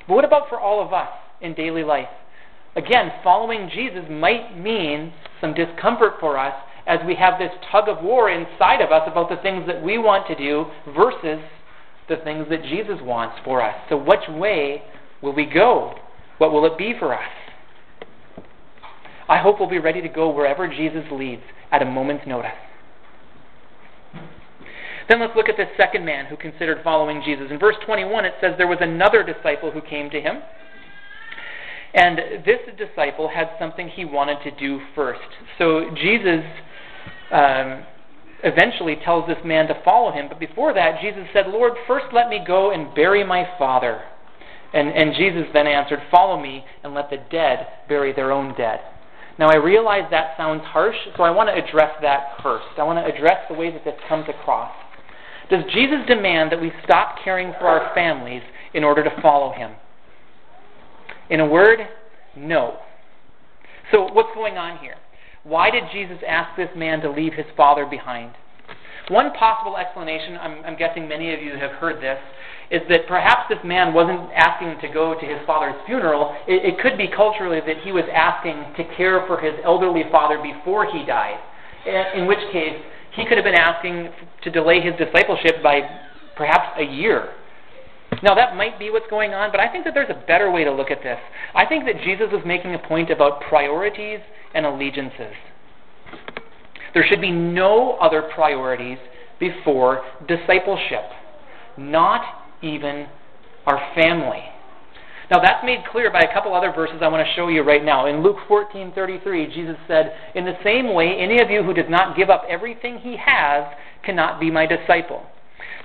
But 0.07 0.15
what 0.15 0.25
about 0.25 0.49
for 0.49 0.59
all 0.59 0.85
of 0.85 0.93
us 0.93 1.09
in 1.41 1.53
daily 1.53 1.83
life? 1.83 2.09
Again, 2.75 3.11
following 3.23 3.69
Jesus 3.73 4.03
might 4.09 4.57
mean 4.57 5.13
some 5.39 5.53
discomfort 5.53 6.15
for 6.19 6.37
us 6.37 6.53
as 6.87 6.99
we 7.05 7.15
have 7.15 7.39
this 7.39 7.51
tug 7.71 7.89
of 7.89 8.03
war 8.03 8.29
inside 8.29 8.81
of 8.81 8.91
us 8.91 9.07
about 9.07 9.29
the 9.29 9.37
things 9.37 9.65
that 9.67 9.81
we 9.83 9.97
want 9.97 10.27
to 10.27 10.35
do 10.35 10.65
versus 10.95 11.41
the 12.07 12.17
things 12.23 12.45
that 12.49 12.63
Jesus 12.63 12.97
wants 13.01 13.35
for 13.43 13.61
us. 13.61 13.75
So, 13.89 13.97
which 13.97 14.27
way 14.29 14.83
will 15.21 15.33
we 15.33 15.45
go? 15.45 15.95
What 16.37 16.51
will 16.51 16.65
it 16.65 16.77
be 16.77 16.93
for 16.97 17.13
us? 17.13 17.31
I 19.27 19.39
hope 19.39 19.59
we'll 19.59 19.69
be 19.69 19.79
ready 19.79 20.01
to 20.01 20.09
go 20.09 20.29
wherever 20.29 20.67
Jesus 20.67 21.03
leads 21.11 21.41
at 21.71 21.81
a 21.81 21.85
moment's 21.85 22.27
notice. 22.27 22.51
Then 25.07 25.19
let's 25.19 25.35
look 25.35 25.49
at 25.49 25.57
this 25.57 25.69
second 25.77 26.05
man 26.05 26.25
who 26.25 26.37
considered 26.37 26.79
following 26.83 27.21
Jesus. 27.23 27.47
In 27.51 27.59
verse 27.59 27.75
21, 27.85 28.25
it 28.25 28.33
says 28.41 28.53
there 28.57 28.67
was 28.67 28.79
another 28.81 29.23
disciple 29.23 29.71
who 29.71 29.81
came 29.81 30.09
to 30.09 30.21
him. 30.21 30.41
And 31.93 32.19
this 32.45 32.59
disciple 32.77 33.29
had 33.29 33.49
something 33.57 33.87
he 33.87 34.03
wanted 34.03 34.43
to 34.43 34.51
do 34.59 34.81
first. 34.93 35.21
So 35.57 35.89
Jesus 35.95 36.43
um, 37.31 37.83
eventually 38.43 38.97
tells 39.03 39.27
this 39.27 39.37
man 39.43 39.67
to 39.67 39.81
follow 39.83 40.11
him. 40.11 40.27
But 40.29 40.39
before 40.39 40.73
that, 40.73 41.01
Jesus 41.01 41.23
said, 41.33 41.47
Lord, 41.47 41.73
first 41.87 42.05
let 42.13 42.29
me 42.29 42.43
go 42.45 42.71
and 42.71 42.93
bury 42.93 43.23
my 43.23 43.47
father. 43.57 44.01
And, 44.73 44.89
and 44.89 45.15
Jesus 45.15 45.45
then 45.53 45.67
answered, 45.67 45.99
Follow 46.11 46.41
me 46.41 46.63
and 46.83 46.93
let 46.93 47.09
the 47.09 47.17
dead 47.31 47.67
bury 47.87 48.13
their 48.13 48.31
own 48.31 48.53
dead. 48.57 48.79
Now, 49.37 49.49
I 49.49 49.55
realize 49.55 50.03
that 50.11 50.37
sounds 50.37 50.61
harsh, 50.63 50.95
so 51.17 51.23
I 51.23 51.29
want 51.29 51.49
to 51.49 51.55
address 51.55 51.91
that 52.01 52.37
first. 52.41 52.67
I 52.77 52.83
want 52.83 53.05
to 53.05 53.13
address 53.13 53.45
the 53.49 53.55
way 53.55 53.71
that 53.71 53.83
this 53.83 53.95
comes 54.07 54.25
across. 54.29 54.73
Does 55.49 55.63
Jesus 55.73 55.99
demand 56.07 56.51
that 56.51 56.61
we 56.61 56.71
stop 56.83 57.17
caring 57.23 57.53
for 57.59 57.67
our 57.67 57.93
families 57.93 58.41
in 58.73 58.83
order 58.83 59.03
to 59.03 59.21
follow 59.21 59.51
him? 59.51 59.71
In 61.29 61.39
a 61.39 61.45
word, 61.45 61.79
no. 62.35 62.77
So, 63.91 64.09
what's 64.11 64.33
going 64.33 64.57
on 64.57 64.79
here? 64.79 64.95
Why 65.45 65.69
did 65.69 65.83
Jesus 65.93 66.17
ask 66.27 66.57
this 66.57 66.69
man 66.75 67.01
to 67.01 67.11
leave 67.11 67.33
his 67.33 67.45
father 67.55 67.85
behind? 67.85 68.33
One 69.09 69.31
possible 69.33 69.77
explanation, 69.77 70.37
I'm, 70.41 70.65
I'm 70.65 70.75
guessing 70.75 71.07
many 71.07 71.35
of 71.35 71.41
you 71.41 71.51
have 71.51 71.69
heard 71.73 72.01
this, 72.01 72.17
is 72.71 72.81
that 72.89 73.05
perhaps 73.07 73.47
this 73.47 73.59
man 73.63 73.93
wasn't 73.93 74.27
asking 74.33 74.81
to 74.81 74.91
go 74.91 75.13
to 75.13 75.23
his 75.25 75.37
father's 75.45 75.75
funeral. 75.85 76.35
It, 76.47 76.73
it 76.73 76.79
could 76.81 76.97
be 76.97 77.07
culturally 77.15 77.59
that 77.59 77.83
he 77.83 77.91
was 77.91 78.05
asking 78.11 78.73
to 78.75 78.95
care 78.97 79.23
for 79.27 79.39
his 79.39 79.53
elderly 79.63 80.01
father 80.11 80.41
before 80.41 80.89
he 80.91 81.05
died, 81.05 81.37
in 82.15 82.25
which 82.25 82.41
case 82.51 82.81
he 83.13 83.23
could 83.25 83.37
have 83.37 83.45
been 83.45 83.53
asking 83.53 84.09
to 84.41 84.49
delay 84.49 84.81
his 84.81 84.93
discipleship 84.97 85.61
by 85.61 85.81
perhaps 86.35 86.73
a 86.79 86.83
year. 86.83 87.29
Now, 88.23 88.33
that 88.33 88.55
might 88.55 88.79
be 88.79 88.89
what's 88.89 89.09
going 89.11 89.35
on, 89.35 89.51
but 89.51 89.59
I 89.59 89.71
think 89.71 89.85
that 89.85 89.93
there's 89.93 90.09
a 90.09 90.25
better 90.25 90.49
way 90.49 90.63
to 90.63 90.71
look 90.71 90.89
at 90.89 91.03
this. 91.03 91.19
I 91.53 91.67
think 91.67 91.85
that 91.85 92.01
Jesus 92.03 92.27
was 92.31 92.41
making 92.45 92.73
a 92.73 92.79
point 92.79 93.11
about 93.11 93.41
priorities 93.41 94.19
and 94.55 94.65
allegiances. 94.65 95.33
There 96.93 97.05
should 97.07 97.21
be 97.21 97.31
no 97.31 97.97
other 98.01 98.23
priorities 98.33 98.97
before 99.39 100.03
discipleship, 100.27 101.03
not 101.77 102.21
even 102.61 103.07
our 103.67 103.79
family. 103.93 104.43
Now 105.29 105.39
that's 105.41 105.65
made 105.65 105.79
clear 105.91 106.11
by 106.11 106.19
a 106.19 106.33
couple 106.33 106.53
other 106.53 106.71
verses 106.71 106.97
I 107.01 107.07
want 107.07 107.25
to 107.27 107.33
show 107.35 107.47
you 107.47 107.63
right 107.63 107.83
now. 107.83 108.05
In 108.05 108.23
Luke 108.23 108.37
14:33, 108.47 109.47
Jesus 109.47 109.75
said, 109.87 110.15
"In 110.35 110.45
the 110.45 110.55
same 110.63 110.93
way, 110.93 111.17
any 111.17 111.41
of 111.41 111.49
you 111.49 111.63
who 111.63 111.73
does 111.73 111.89
not 111.89 112.15
give 112.15 112.29
up 112.29 112.45
everything 112.47 112.99
he 112.99 113.17
has 113.17 113.65
cannot 114.03 114.39
be 114.39 114.51
my 114.51 114.65
disciple." 114.65 115.25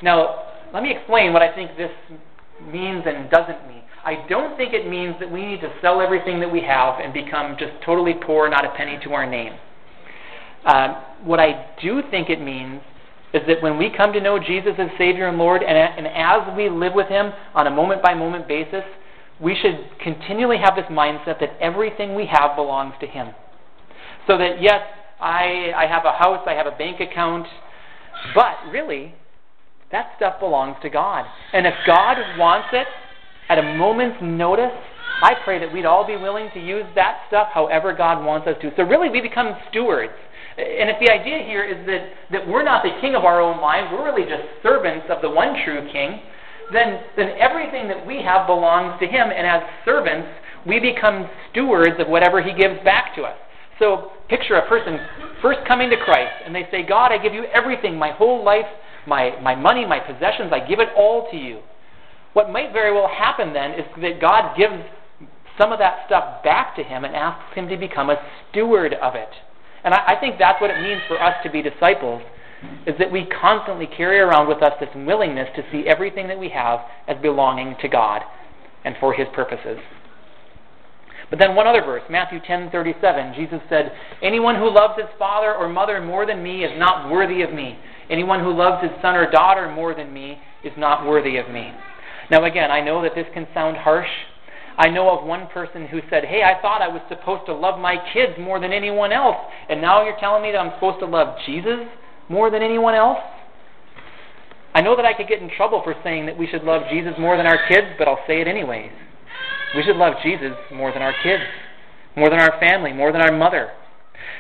Now, 0.03 0.43
let 0.73 0.83
me 0.83 0.91
explain 0.93 1.33
what 1.33 1.43
I 1.43 1.49
think 1.49 1.77
this 1.77 1.91
means 2.61 3.07
and 3.07 3.31
doesn't 3.31 3.67
mean. 3.67 3.80
I 4.05 4.27
don't 4.29 4.57
think 4.57 4.73
it 4.73 4.89
means 4.89 5.17
that 5.21 5.31
we 5.31 5.45
need 5.45 5.61
to 5.61 5.73
sell 5.83 6.01
everything 6.01 6.41
that 6.41 6.51
we 6.51 6.63
have 6.63 7.01
and 7.01 7.13
become 7.13 7.57
just 7.59 7.73
totally 7.85 8.15
poor, 8.15 8.49
not 8.49 8.65
a 8.65 8.71
penny 8.71 8.99
to 9.05 9.13
our 9.13 9.29
name. 9.29 9.53
Um, 10.65 10.97
what 11.25 11.41
I 11.41 11.71
do 11.83 12.03
think 12.11 12.31
it 12.31 12.41
means 12.41 12.81
is 13.33 13.43
that 13.47 13.63
when 13.63 13.79
we 13.79 13.91
come 13.95 14.13
to 14.13 14.21
know 14.21 14.39
Jesus 14.39 14.73
as 14.79 14.89
Savior 14.99 15.29
and 15.29 15.39
Lord, 15.39 15.63
and, 15.63 15.77
and 15.77 16.07
as 16.07 16.57
we 16.57 16.69
live 16.69 16.95
with 16.95 17.09
Him 17.09 17.33
on 17.55 17.67
a 17.67 17.71
moment 17.71 18.03
by 18.03 18.15
moment 18.15 18.49
basis, 18.49 18.85
we 19.41 19.55
should 19.55 19.79
continually 20.03 20.59
have 20.59 20.77
this 20.77 20.87
mindset 20.87 21.39
that 21.41 21.57
everything 21.61 22.15
we 22.15 22.27
have 22.27 22.57
belongs 22.57 22.95
to 23.01 23.07
Him. 23.07 23.29
So 24.27 24.37
that, 24.39 24.61
yes, 24.61 24.81
I, 25.21 25.73
I 25.77 25.87
have 25.87 26.05
a 26.05 26.13
house, 26.13 26.43
I 26.47 26.53
have 26.53 26.67
a 26.67 26.77
bank 26.77 27.01
account, 27.01 27.47
but 28.35 28.57
really, 28.71 29.15
that 29.93 30.13
stuff 30.17 30.41
belongs 30.41 30.77
to 30.83 30.91
God. 30.91 31.25
And 31.53 31.67
if 31.67 31.75
God 31.87 32.17
wants 32.39 32.69
it 32.73 32.87
at 33.51 33.59
a 33.59 33.63
moment's 33.63 34.17
notice, 34.23 34.73
I 35.21 35.35
pray 35.45 35.59
that 35.59 35.71
we'd 35.71 35.85
all 35.85 36.07
be 36.07 36.17
willing 36.17 36.51
to 36.55 36.61
use 36.61 36.87
that 36.95 37.21
stuff 37.29 37.49
however 37.53 37.93
God 37.93 38.25
wants 38.25 38.47
us 38.47 38.55
to. 38.63 38.71
So, 38.77 38.85
really, 38.85 39.11
we 39.11 39.21
become 39.21 39.55
stewards. 39.69 40.15
And 40.57 40.89
if 40.89 40.97
the 41.05 41.13
idea 41.13 41.45
here 41.45 41.65
is 41.65 41.85
that, 41.87 42.09
that 42.33 42.49
we're 42.49 42.63
not 42.63 42.83
the 42.83 42.97
king 43.01 43.15
of 43.15 43.25
our 43.25 43.41
own 43.41 43.61
lives, 43.61 43.89
we're 43.93 44.05
really 44.05 44.29
just 44.29 44.43
servants 44.63 45.07
of 45.11 45.21
the 45.21 45.29
one 45.29 45.57
true 45.65 45.89
king, 45.93 46.21
then, 46.73 47.01
then 47.17 47.35
everything 47.39 47.89
that 47.89 48.07
we 48.07 48.23
have 48.23 48.47
belongs 48.47 48.99
to 49.01 49.07
him. 49.07 49.29
And 49.29 49.47
as 49.47 49.63
servants, 49.85 50.29
we 50.67 50.79
become 50.79 51.29
stewards 51.51 51.99
of 51.99 52.09
whatever 52.09 52.43
he 52.43 52.53
gives 52.53 52.83
back 52.85 53.15
to 53.17 53.23
us. 53.23 53.37
So 53.79 54.13
picture 54.29 54.57
a 54.57 54.69
person 54.69 55.01
first 55.43 55.61
coming 55.67 55.91
to 55.91 55.97
Christ, 55.97 56.33
and 56.45 56.55
they 56.55 56.69
say, 56.71 56.87
God, 56.87 57.13
I 57.13 57.19
give 57.19 57.33
you 57.33 57.45
everything, 57.53 57.99
my 57.99 58.13
whole 58.13 58.45
life, 58.45 58.69
my, 59.07 59.41
my 59.41 59.55
money, 59.55 59.87
my 59.87 59.99
possessions, 59.99 60.53
I 60.53 60.61
give 60.61 60.79
it 60.79 60.89
all 60.97 61.29
to 61.31 61.37
you. 61.37 61.61
What 62.33 62.51
might 62.51 62.73
very 62.73 62.93
well 62.93 63.09
happen 63.09 63.53
then 63.53 63.73
is 63.73 63.85
that 64.01 64.21
God 64.21 64.57
gives 64.57 64.83
some 65.59 65.73
of 65.73 65.79
that 65.79 66.07
stuff 66.07 66.43
back 66.43 66.77
to 66.77 66.83
him 66.83 67.05
and 67.05 67.15
asks 67.15 67.55
him 67.55 67.69
to 67.69 67.77
become 67.77 68.11
a 68.11 68.17
steward 68.51 68.95
of 68.95 69.15
it. 69.15 69.29
And 69.85 69.95
I, 69.95 70.15
I 70.17 70.21
think 70.21 70.37
that's 70.39 70.61
what 70.61 70.71
it 70.71 70.81
means 70.81 71.03
for 71.07 71.21
us 71.23 71.35
to 71.43 71.51
be 71.51 71.63
disciples, 71.63 72.23
is 72.87 72.95
that 72.99 73.11
we 73.11 73.27
constantly 73.41 73.87
carry 73.87 74.21
around 74.21 74.49
with 74.49 74.63
us 74.63 74.73
this 74.81 74.91
willingness 74.95 75.49
to 75.57 75.63
see 75.73 75.85
everything 75.87 76.29
that 76.29 76.39
we 76.39 76.49
have 76.51 76.81
as 77.09 77.17
belonging 77.21 77.77
to 77.81 77.89
God 77.89 78.23
and 78.85 78.95
for 79.01 79.13
His 79.13 79.27
purposes. 79.35 79.79
But 81.31 81.39
then 81.39 81.55
one 81.55 81.67
other 81.67 81.83
verse, 81.83 82.03
Matthew 82.11 82.41
10:37, 82.41 83.35
Jesus 83.35 83.61
said, 83.69 83.93
"Anyone 84.21 84.57
who 84.57 84.69
loves 84.69 85.01
his 85.01 85.09
father 85.17 85.55
or 85.55 85.69
mother 85.69 86.01
more 86.01 86.27
than 86.27 86.43
me 86.43 86.65
is 86.65 86.77
not 86.77 87.09
worthy 87.09 87.43
of 87.43 87.53
me. 87.53 87.79
Anyone 88.11 88.41
who 88.41 88.53
loves 88.53 88.83
his 88.83 89.01
son 89.01 89.15
or 89.15 89.31
daughter 89.31 89.69
more 89.69 89.95
than 89.95 90.13
me 90.13 90.43
is 90.65 90.77
not 90.77 91.07
worthy 91.07 91.37
of 91.37 91.49
me. 91.49 91.73
Now, 92.31 92.45
again, 92.45 92.71
I 92.71 92.81
know 92.81 93.03
that 93.03 93.15
this 93.15 93.27
can 93.35 93.47
sound 93.53 93.77
harsh. 93.77 94.09
I 94.79 94.89
know 94.89 95.11
of 95.11 95.27
one 95.27 95.49
person 95.49 95.87
who 95.87 96.01
said, 96.09 96.25
Hey, 96.25 96.43
I 96.43 96.61
thought 96.63 96.81
I 96.81 96.89
was 96.89 97.03
supposed 97.09 97.47
to 97.47 97.55
love 97.55 97.79
my 97.79 97.97
kids 98.15 98.33
more 98.39 98.61
than 98.61 98.73
anyone 98.73 99.13
else, 99.13 99.37
and 99.69 99.81
now 99.81 100.05
you're 100.05 100.19
telling 100.19 100.43
me 100.43 100.53
that 100.53 100.59
I'm 100.59 100.73
supposed 100.77 101.01
to 101.01 101.07
love 101.07 101.37
Jesus 101.45 101.81
more 102.29 102.51
than 102.51 102.63
anyone 102.63 102.95
else? 102.95 103.19
I 104.73 104.81
know 104.81 104.95
that 104.95 105.05
I 105.05 105.13
could 105.13 105.27
get 105.27 105.43
in 105.43 105.51
trouble 105.51 105.83
for 105.83 105.95
saying 106.05 106.27
that 106.27 106.39
we 106.39 106.47
should 106.47 106.63
love 106.63 106.83
Jesus 106.91 107.13
more 107.19 107.37
than 107.37 107.47
our 107.47 107.59
kids, 107.69 107.89
but 107.99 108.07
I'll 108.07 108.25
say 108.27 108.41
it 108.41 108.47
anyways. 108.47 108.93
We 109.77 109.83
should 109.83 109.97
love 109.97 110.15
Jesus 110.23 110.53
more 110.73 110.93
than 110.93 111.03
our 111.03 111.15
kids, 111.23 111.43
more 112.17 112.31
than 112.31 112.39
our 112.39 112.59
family, 112.61 112.93
more 112.93 113.11
than 113.13 113.21
our 113.21 113.37
mother. 113.37 113.71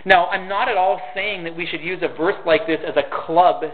Now, 0.04 0.26
I'm 0.26 0.48
not 0.48 0.68
at 0.68 0.76
all 0.76 1.00
saying 1.14 1.44
that 1.44 1.56
we 1.56 1.66
should 1.66 1.80
use 1.80 2.02
a 2.02 2.16
verse 2.16 2.36
like 2.46 2.66
this 2.66 2.78
as 2.86 2.96
a 2.96 3.26
club 3.26 3.64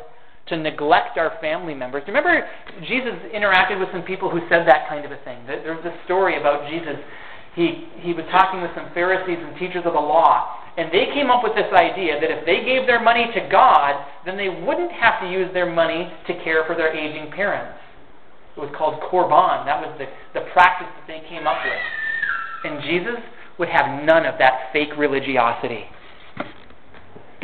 to 0.48 0.56
neglect 0.56 1.18
our 1.18 1.36
family 1.40 1.74
members. 1.74 2.04
Remember, 2.06 2.46
Jesus 2.86 3.14
interacted 3.34 3.80
with 3.80 3.88
some 3.92 4.02
people 4.02 4.30
who 4.30 4.40
said 4.48 4.66
that 4.66 4.88
kind 4.88 5.04
of 5.04 5.10
a 5.10 5.18
thing. 5.24 5.42
There's 5.46 5.84
a 5.84 5.94
story 6.04 6.38
about 6.38 6.70
Jesus. 6.70 6.96
He, 7.54 7.88
he 8.00 8.12
was 8.12 8.24
talking 8.30 8.60
with 8.62 8.70
some 8.74 8.92
Pharisees 8.94 9.38
and 9.40 9.58
teachers 9.58 9.82
of 9.86 9.94
the 9.94 10.00
law, 10.00 10.60
and 10.76 10.92
they 10.92 11.08
came 11.14 11.30
up 11.30 11.42
with 11.42 11.56
this 11.56 11.72
idea 11.72 12.20
that 12.20 12.30
if 12.30 12.44
they 12.44 12.62
gave 12.62 12.86
their 12.86 13.02
money 13.02 13.26
to 13.34 13.48
God, 13.50 14.04
then 14.24 14.36
they 14.36 14.48
wouldn't 14.48 14.92
have 14.92 15.20
to 15.22 15.30
use 15.30 15.48
their 15.52 15.66
money 15.66 16.12
to 16.28 16.32
care 16.44 16.64
for 16.66 16.76
their 16.76 16.94
aging 16.94 17.32
parents. 17.32 17.80
It 18.56 18.60
was 18.60 18.70
called 18.76 19.00
korban. 19.10 19.64
That 19.66 19.80
was 19.80 19.96
the, 19.98 20.06
the 20.38 20.46
practice 20.52 20.88
that 20.88 21.06
they 21.08 21.26
came 21.28 21.46
up 21.46 21.64
with. 21.64 21.82
And 22.64 22.82
Jesus 22.82 23.20
would 23.58 23.68
have 23.68 24.04
none 24.04 24.26
of 24.26 24.38
that 24.38 24.68
fake 24.72 24.96
religiosity. 24.96 25.84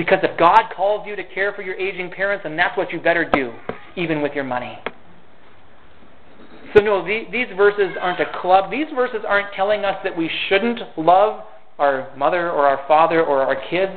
Because 0.02 0.18
if 0.24 0.36
God 0.36 0.62
calls 0.74 1.06
you 1.06 1.14
to 1.14 1.22
care 1.22 1.52
for 1.52 1.62
your 1.62 1.76
aging 1.76 2.10
parents, 2.10 2.42
then 2.42 2.56
that's 2.56 2.76
what 2.76 2.90
you 2.90 2.98
better 2.98 3.24
do, 3.24 3.52
even 3.94 4.20
with 4.20 4.32
your 4.32 4.42
money. 4.42 4.76
So, 6.74 6.82
no, 6.82 7.06
these 7.06 7.46
verses 7.56 7.96
aren't 8.00 8.18
a 8.18 8.40
club. 8.40 8.68
These 8.68 8.88
verses 8.96 9.20
aren't 9.24 9.54
telling 9.54 9.84
us 9.84 9.94
that 10.02 10.16
we 10.16 10.28
shouldn't 10.48 10.80
love 10.98 11.44
our 11.78 12.12
mother 12.16 12.50
or 12.50 12.66
our 12.66 12.84
father 12.88 13.22
or 13.24 13.42
our 13.42 13.54
kids. 13.70 13.92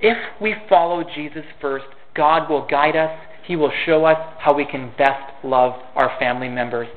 If 0.00 0.16
we 0.40 0.56
follow 0.68 1.04
Jesus 1.14 1.44
first, 1.60 1.86
God 2.16 2.50
will 2.50 2.66
guide 2.66 2.96
us. 2.96 3.16
He 3.46 3.54
will 3.54 3.72
show 3.84 4.04
us 4.06 4.18
how 4.40 4.54
we 4.54 4.64
can 4.64 4.92
best 4.98 5.22
love 5.44 5.74
our 5.94 6.10
family 6.18 6.48
members. 6.48 6.88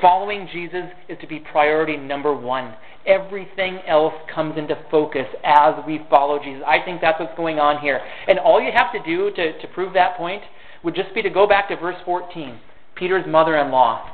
Following 0.00 0.48
Jesus 0.52 0.84
is 1.08 1.18
to 1.20 1.26
be 1.26 1.40
priority 1.40 1.96
number 1.96 2.32
one. 2.32 2.76
Everything 3.08 3.80
else 3.86 4.14
comes 4.32 4.58
into 4.58 4.76
focus 4.90 5.26
as 5.42 5.74
we 5.86 6.00
follow 6.10 6.38
Jesus. 6.38 6.62
I 6.66 6.84
think 6.84 7.00
that's 7.00 7.18
what's 7.18 7.36
going 7.36 7.58
on 7.58 7.80
here. 7.80 8.00
And 8.28 8.38
all 8.38 8.60
you 8.60 8.70
have 8.72 8.92
to 8.92 9.02
do 9.02 9.30
to, 9.34 9.58
to 9.58 9.68
prove 9.68 9.94
that 9.94 10.16
point 10.16 10.42
would 10.84 10.94
just 10.94 11.14
be 11.14 11.22
to 11.22 11.30
go 11.30 11.46
back 11.46 11.68
to 11.70 11.76
verse 11.76 11.96
14 12.04 12.60
Peter's 12.94 13.26
mother 13.26 13.56
in 13.56 13.70
law. 13.70 14.10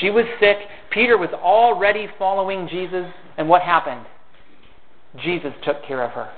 She 0.00 0.10
was 0.10 0.24
sick. 0.40 0.56
Peter 0.90 1.16
was 1.18 1.30
already 1.34 2.08
following 2.18 2.68
Jesus. 2.68 3.06
And 3.36 3.48
what 3.48 3.62
happened? 3.62 4.06
Jesus 5.22 5.52
took 5.64 5.84
care 5.86 6.02
of 6.02 6.10
her. 6.12 6.32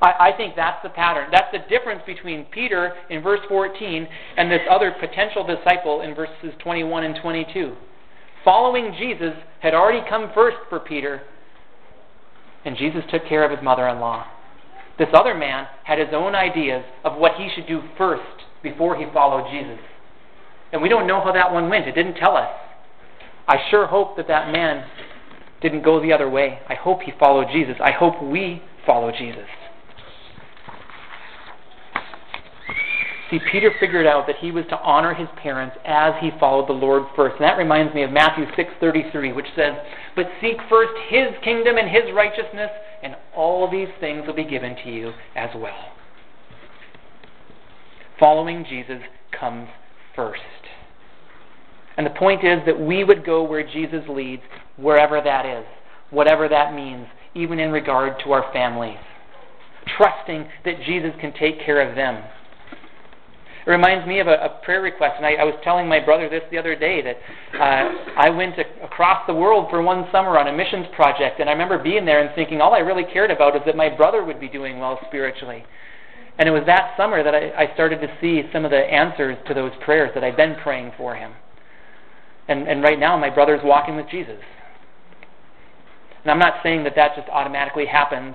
I, 0.00 0.30
I 0.30 0.36
think 0.36 0.56
that's 0.56 0.82
the 0.82 0.88
pattern. 0.88 1.28
That's 1.30 1.50
the 1.52 1.60
difference 1.68 2.02
between 2.06 2.44
Peter 2.46 2.92
in 3.10 3.22
verse 3.22 3.40
14 3.48 4.08
and 4.36 4.50
this 4.50 4.60
other 4.70 4.94
potential 4.98 5.46
disciple 5.46 6.02
in 6.02 6.14
verses 6.14 6.52
21 6.62 7.04
and 7.04 7.16
22. 7.22 7.74
Following 8.44 8.94
Jesus 8.98 9.34
had 9.60 9.74
already 9.74 10.06
come 10.08 10.30
first 10.34 10.56
for 10.68 10.80
Peter, 10.80 11.22
and 12.64 12.76
Jesus 12.76 13.02
took 13.10 13.26
care 13.28 13.44
of 13.44 13.50
his 13.50 13.62
mother 13.62 13.86
in 13.88 14.00
law. 14.00 14.26
This 14.98 15.08
other 15.14 15.34
man 15.34 15.66
had 15.84 15.98
his 15.98 16.08
own 16.12 16.34
ideas 16.34 16.84
of 17.04 17.16
what 17.16 17.32
he 17.36 17.48
should 17.54 17.66
do 17.66 17.82
first 17.96 18.22
before 18.62 18.96
he 18.96 19.06
followed 19.12 19.50
Jesus. 19.50 19.78
And 20.72 20.82
we 20.82 20.88
don't 20.88 21.06
know 21.06 21.22
how 21.22 21.32
that 21.32 21.52
one 21.52 21.68
went. 21.68 21.86
It 21.86 21.94
didn't 21.94 22.14
tell 22.14 22.36
us. 22.36 22.50
I 23.46 23.56
sure 23.70 23.86
hope 23.86 24.16
that 24.16 24.28
that 24.28 24.52
man 24.52 24.86
didn't 25.60 25.84
go 25.84 26.00
the 26.00 26.12
other 26.12 26.28
way. 26.28 26.58
I 26.68 26.74
hope 26.74 27.02
he 27.02 27.12
followed 27.18 27.48
Jesus. 27.52 27.76
I 27.80 27.92
hope 27.92 28.22
we 28.22 28.62
follow 28.86 29.12
Jesus. 29.12 29.46
See, 33.32 33.40
Peter 33.50 33.72
figured 33.80 34.06
out 34.06 34.26
that 34.26 34.36
he 34.36 34.52
was 34.52 34.66
to 34.68 34.78
honor 34.80 35.14
his 35.14 35.28
parents 35.42 35.74
as 35.86 36.12
he 36.20 36.30
followed 36.38 36.68
the 36.68 36.74
Lord 36.74 37.04
first. 37.16 37.36
And 37.36 37.44
that 37.44 37.56
reminds 37.56 37.94
me 37.94 38.02
of 38.02 38.12
Matthew 38.12 38.44
6:33, 38.54 39.32
which 39.32 39.50
says, 39.54 39.74
"But 40.14 40.30
seek 40.42 40.60
first 40.68 40.92
his 41.08 41.34
kingdom 41.38 41.78
and 41.78 41.88
his 41.88 42.12
righteousness, 42.12 42.70
and 43.02 43.16
all 43.34 43.68
these 43.68 43.88
things 44.00 44.26
will 44.26 44.34
be 44.34 44.44
given 44.44 44.76
to 44.76 44.90
you 44.90 45.14
as 45.34 45.54
well." 45.54 45.92
Following 48.18 48.66
Jesus 48.66 49.02
comes 49.30 49.70
first. 50.14 50.42
And 51.96 52.04
the 52.04 52.10
point 52.10 52.44
is 52.44 52.62
that 52.66 52.78
we 52.78 53.02
would 53.02 53.24
go 53.24 53.42
where 53.44 53.62
Jesus 53.62 54.06
leads, 54.08 54.42
wherever 54.76 55.22
that 55.22 55.46
is, 55.46 55.64
whatever 56.10 56.48
that 56.48 56.74
means, 56.74 57.08
even 57.34 57.58
in 57.58 57.72
regard 57.72 58.18
to 58.20 58.32
our 58.32 58.42
families, 58.52 58.98
trusting 59.86 60.52
that 60.64 60.82
Jesus 60.82 61.16
can 61.16 61.32
take 61.32 61.60
care 61.60 61.80
of 61.80 61.94
them. 61.94 62.22
It 63.64 63.70
reminds 63.70 64.06
me 64.08 64.18
of 64.18 64.26
a, 64.26 64.34
a 64.34 64.60
prayer 64.64 64.82
request, 64.82 65.14
and 65.18 65.26
I, 65.26 65.34
I 65.34 65.44
was 65.44 65.54
telling 65.62 65.86
my 65.86 66.00
brother 66.00 66.28
this 66.28 66.42
the 66.50 66.58
other 66.58 66.74
day 66.74 67.00
that 67.02 67.16
uh, 67.54 68.12
I 68.16 68.28
went 68.28 68.56
to, 68.56 68.64
across 68.82 69.24
the 69.26 69.34
world 69.34 69.68
for 69.70 69.80
one 69.82 70.06
summer 70.10 70.36
on 70.36 70.48
a 70.48 70.52
missions 70.52 70.86
project, 70.96 71.38
and 71.38 71.48
I 71.48 71.52
remember 71.52 71.78
being 71.78 72.04
there 72.04 72.20
and 72.20 72.34
thinking 72.34 72.60
all 72.60 72.74
I 72.74 72.80
really 72.80 73.04
cared 73.04 73.30
about 73.30 73.54
is 73.54 73.62
that 73.66 73.76
my 73.76 73.88
brother 73.88 74.24
would 74.24 74.40
be 74.40 74.48
doing 74.48 74.80
well 74.80 74.98
spiritually. 75.06 75.64
And 76.38 76.48
it 76.48 76.52
was 76.52 76.64
that 76.66 76.94
summer 76.96 77.22
that 77.22 77.34
I, 77.34 77.50
I 77.50 77.74
started 77.74 78.00
to 78.00 78.08
see 78.20 78.42
some 78.52 78.64
of 78.64 78.70
the 78.70 78.78
answers 78.78 79.36
to 79.46 79.54
those 79.54 79.72
prayers 79.84 80.10
that 80.14 80.24
I'd 80.24 80.36
been 80.36 80.56
praying 80.62 80.92
for 80.96 81.14
him. 81.14 81.32
And, 82.48 82.66
and 82.66 82.82
right 82.82 82.98
now, 82.98 83.16
my 83.16 83.30
brother's 83.30 83.60
walking 83.62 83.96
with 83.96 84.08
Jesus. 84.10 84.40
And 86.22 86.30
I'm 86.30 86.38
not 86.38 86.54
saying 86.62 86.84
that 86.84 86.94
that 86.96 87.14
just 87.16 87.28
automatically 87.28 87.86
happens 87.86 88.34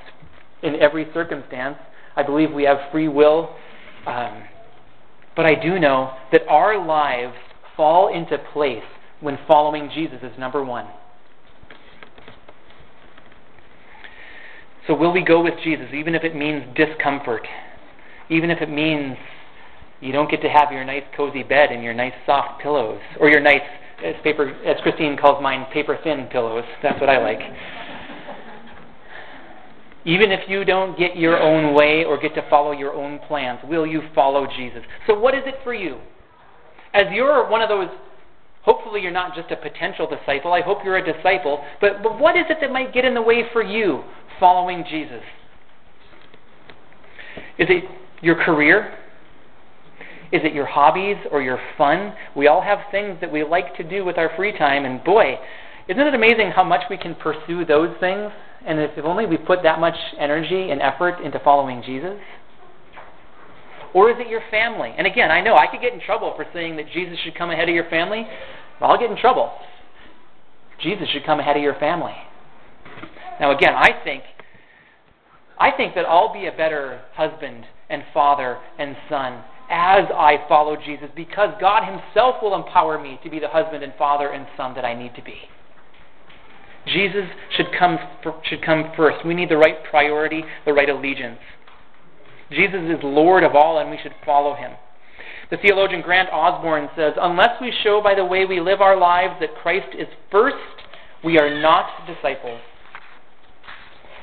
in 0.64 0.76
every 0.76 1.08
circumstance. 1.14 1.78
I 2.16 2.24
believe 2.24 2.54
we 2.54 2.64
have 2.64 2.78
free 2.92 3.08
will. 3.08 3.56
Um, 4.06 4.44
but 5.38 5.46
I 5.46 5.54
do 5.54 5.80
know 5.80 6.14
that 6.32 6.42
our 6.50 6.84
lives 6.84 7.38
fall 7.78 8.14
into 8.14 8.38
place 8.52 8.84
when 9.22 9.38
following 9.48 9.90
Jesus 9.94 10.18
is 10.24 10.38
number 10.38 10.64
one. 10.66 10.88
So, 14.88 14.96
will 14.96 15.14
we 15.14 15.24
go 15.24 15.44
with 15.44 15.54
Jesus, 15.64 15.88
even 15.94 16.16
if 16.16 16.24
it 16.24 16.36
means 16.36 16.64
discomfort? 16.76 17.48
Even 18.30 18.50
if 18.50 18.62
it 18.62 18.70
means 18.70 19.16
you 20.02 20.12
don't 20.12 20.30
get 20.30 20.42
to 20.42 20.50
have 20.50 20.72
your 20.72 20.84
nice 20.84 21.04
cozy 21.16 21.44
bed 21.44 21.72
and 21.72 21.84
your 21.84 21.94
nice 21.94 22.14
soft 22.26 22.62
pillows, 22.62 23.00
or 23.20 23.30
your 23.30 23.42
nice 23.42 23.62
as 24.04 24.16
paper, 24.24 24.50
as 24.66 24.78
Christine 24.82 25.18
calls 25.18 25.42
mine, 25.42 25.66
paper 25.74 26.00
thin 26.04 26.28
pillows. 26.32 26.64
That's 26.82 27.00
what 27.00 27.10
I 27.10 27.22
like. 27.22 27.40
Even 30.08 30.32
if 30.32 30.40
you 30.48 30.64
don't 30.64 30.98
get 30.98 31.18
your 31.18 31.38
own 31.38 31.76
way 31.76 32.06
or 32.06 32.18
get 32.18 32.34
to 32.36 32.50
follow 32.50 32.72
your 32.72 32.94
own 32.94 33.20
plans, 33.28 33.60
will 33.68 33.86
you 33.86 34.02
follow 34.16 34.48
Jesus? 34.48 34.80
So, 35.06 35.20
what 35.20 35.36
is 35.36 35.42
it 35.46 35.56
for 35.66 35.74
you? 35.74 36.00
As 36.94 37.04
you're 37.12 37.50
one 37.50 37.62
of 37.62 37.68
those, 37.68 37.90
hopefully, 38.62 39.02
you're 39.02 39.12
not 39.12 39.36
just 39.36 39.52
a 39.52 39.58
potential 39.58 40.08
disciple. 40.10 40.54
I 40.54 40.62
hope 40.62 40.78
you're 40.86 40.96
a 40.96 41.14
disciple. 41.14 41.62
But, 41.82 42.04
but 42.04 42.18
what 42.18 42.38
is 42.38 42.46
it 42.50 42.60
that 42.62 42.72
might 42.72 42.94
get 42.94 43.04
in 43.04 43.14
the 43.14 43.22
way 43.22 43.44
for 43.52 43.62
you 43.62 44.02
following 44.40 44.86
Jesus? 44.90 45.22
Is 47.60 47.68
it 47.70 47.84
your 48.22 48.42
career? 48.42 48.98
Is 50.32 50.40
it 50.46 50.54
your 50.54 50.68
hobbies 50.68 51.18
or 51.34 51.42
your 51.42 51.60
fun? 51.78 52.14
We 52.34 52.48
all 52.48 52.62
have 52.62 52.80
things 52.92 53.18
that 53.20 53.30
we 53.30 53.44
like 53.44 53.76
to 53.76 53.84
do 53.84 54.06
with 54.06 54.18
our 54.18 54.32
free 54.38 54.58
time, 54.58 54.86
and 54.86 55.04
boy, 55.04 55.36
isn't 55.90 56.02
it 56.02 56.14
amazing 56.14 56.52
how 56.56 56.64
much 56.64 56.84
we 56.90 56.98
can 56.98 57.14
pursue 57.16 57.66
those 57.66 57.94
things? 58.00 58.32
And 58.66 58.80
if 58.80 58.98
only 59.04 59.26
we 59.26 59.38
put 59.38 59.64
that 59.64 59.80
much 59.80 59.96
energy 60.20 60.72
and 60.72 60.82
effort 60.82 61.22
into 61.24 61.40
following 61.40 61.82
Jesus? 61.86 62.18
Or 63.94 64.10
is 64.10 64.18
it 64.20 64.28
your 64.28 64.42
family? 64.52 64.94
And 64.98 65.08
again, 65.08 65.32
I 65.32 65.42
know 65.42 65.56
I 65.56 65.68
could 65.68 65.82
get 65.82 65.94
in 65.94 66.02
trouble 66.02 66.34
for 66.36 66.46
saying 66.54 66.76
that 66.78 66.86
Jesus 66.92 67.18
should 67.24 67.36
come 67.36 67.50
ahead 67.50 67.70
of 67.70 67.76
your 67.76 67.90
family. 67.90 68.28
I'll 68.82 69.00
get 69.00 69.10
in 69.10 69.18
trouble. 69.18 69.52
Jesus 70.82 71.08
should 71.10 71.26
come 71.26 71.40
ahead 71.40 71.58
of 71.58 71.64
your 71.64 71.76
family. 71.76 72.14
Now 73.40 73.56
again, 73.56 73.74
I 73.76 73.90
think 74.04 74.24
I 75.60 75.72
think 75.72 75.96
that 75.96 76.06
I'll 76.06 76.34
be 76.34 76.46
a 76.46 76.52
better 76.52 77.02
husband 77.16 77.66
and 77.90 78.04
father 78.14 78.60
and 78.78 78.96
son 79.10 79.44
as 79.70 80.06
I 80.14 80.46
follow 80.48 80.76
Jesus 80.78 81.10
because 81.16 81.50
God 81.60 81.84
Himself 81.84 82.36
will 82.42 82.56
empower 82.56 83.00
me 83.00 83.20
to 83.24 83.30
be 83.30 83.40
the 83.40 83.48
husband 83.48 83.84
and 83.84 83.94
father 83.98 84.30
and 84.30 84.46
son 84.56 84.76
that 84.76 84.86
I 84.86 84.94
need 84.94 85.16
to 85.16 85.24
be. 85.24 85.36
Jesus 86.94 87.26
should 87.56 87.68
come, 87.78 87.98
should 88.44 88.64
come 88.64 88.92
first. 88.96 89.26
We 89.26 89.34
need 89.34 89.50
the 89.50 89.58
right 89.58 89.84
priority, 89.90 90.44
the 90.66 90.74
right 90.74 90.90
allegiance. 90.90 91.40
Jesus 92.52 92.82
is 92.84 93.00
Lord 93.04 93.44
of 93.44 93.56
all, 93.56 93.80
and 93.80 93.90
we 93.90 94.00
should 94.02 94.14
follow 94.26 94.56
Him. 94.56 94.72
The 95.50 95.58
theologian 95.58 96.02
Grant 96.02 96.30
Osborne 96.32 96.90
says 96.96 97.14
Unless 97.20 97.62
we 97.62 97.74
show 97.84 98.02
by 98.02 98.16
the 98.16 98.26
way 98.26 98.46
we 98.46 98.60
live 98.60 98.82
our 98.82 98.98
lives 98.98 99.36
that 99.40 99.56
Christ 99.62 99.96
is 99.98 100.08
first, 100.32 100.56
we 101.24 101.38
are 101.38 101.62
not 101.62 102.06
disciples. 102.06 102.60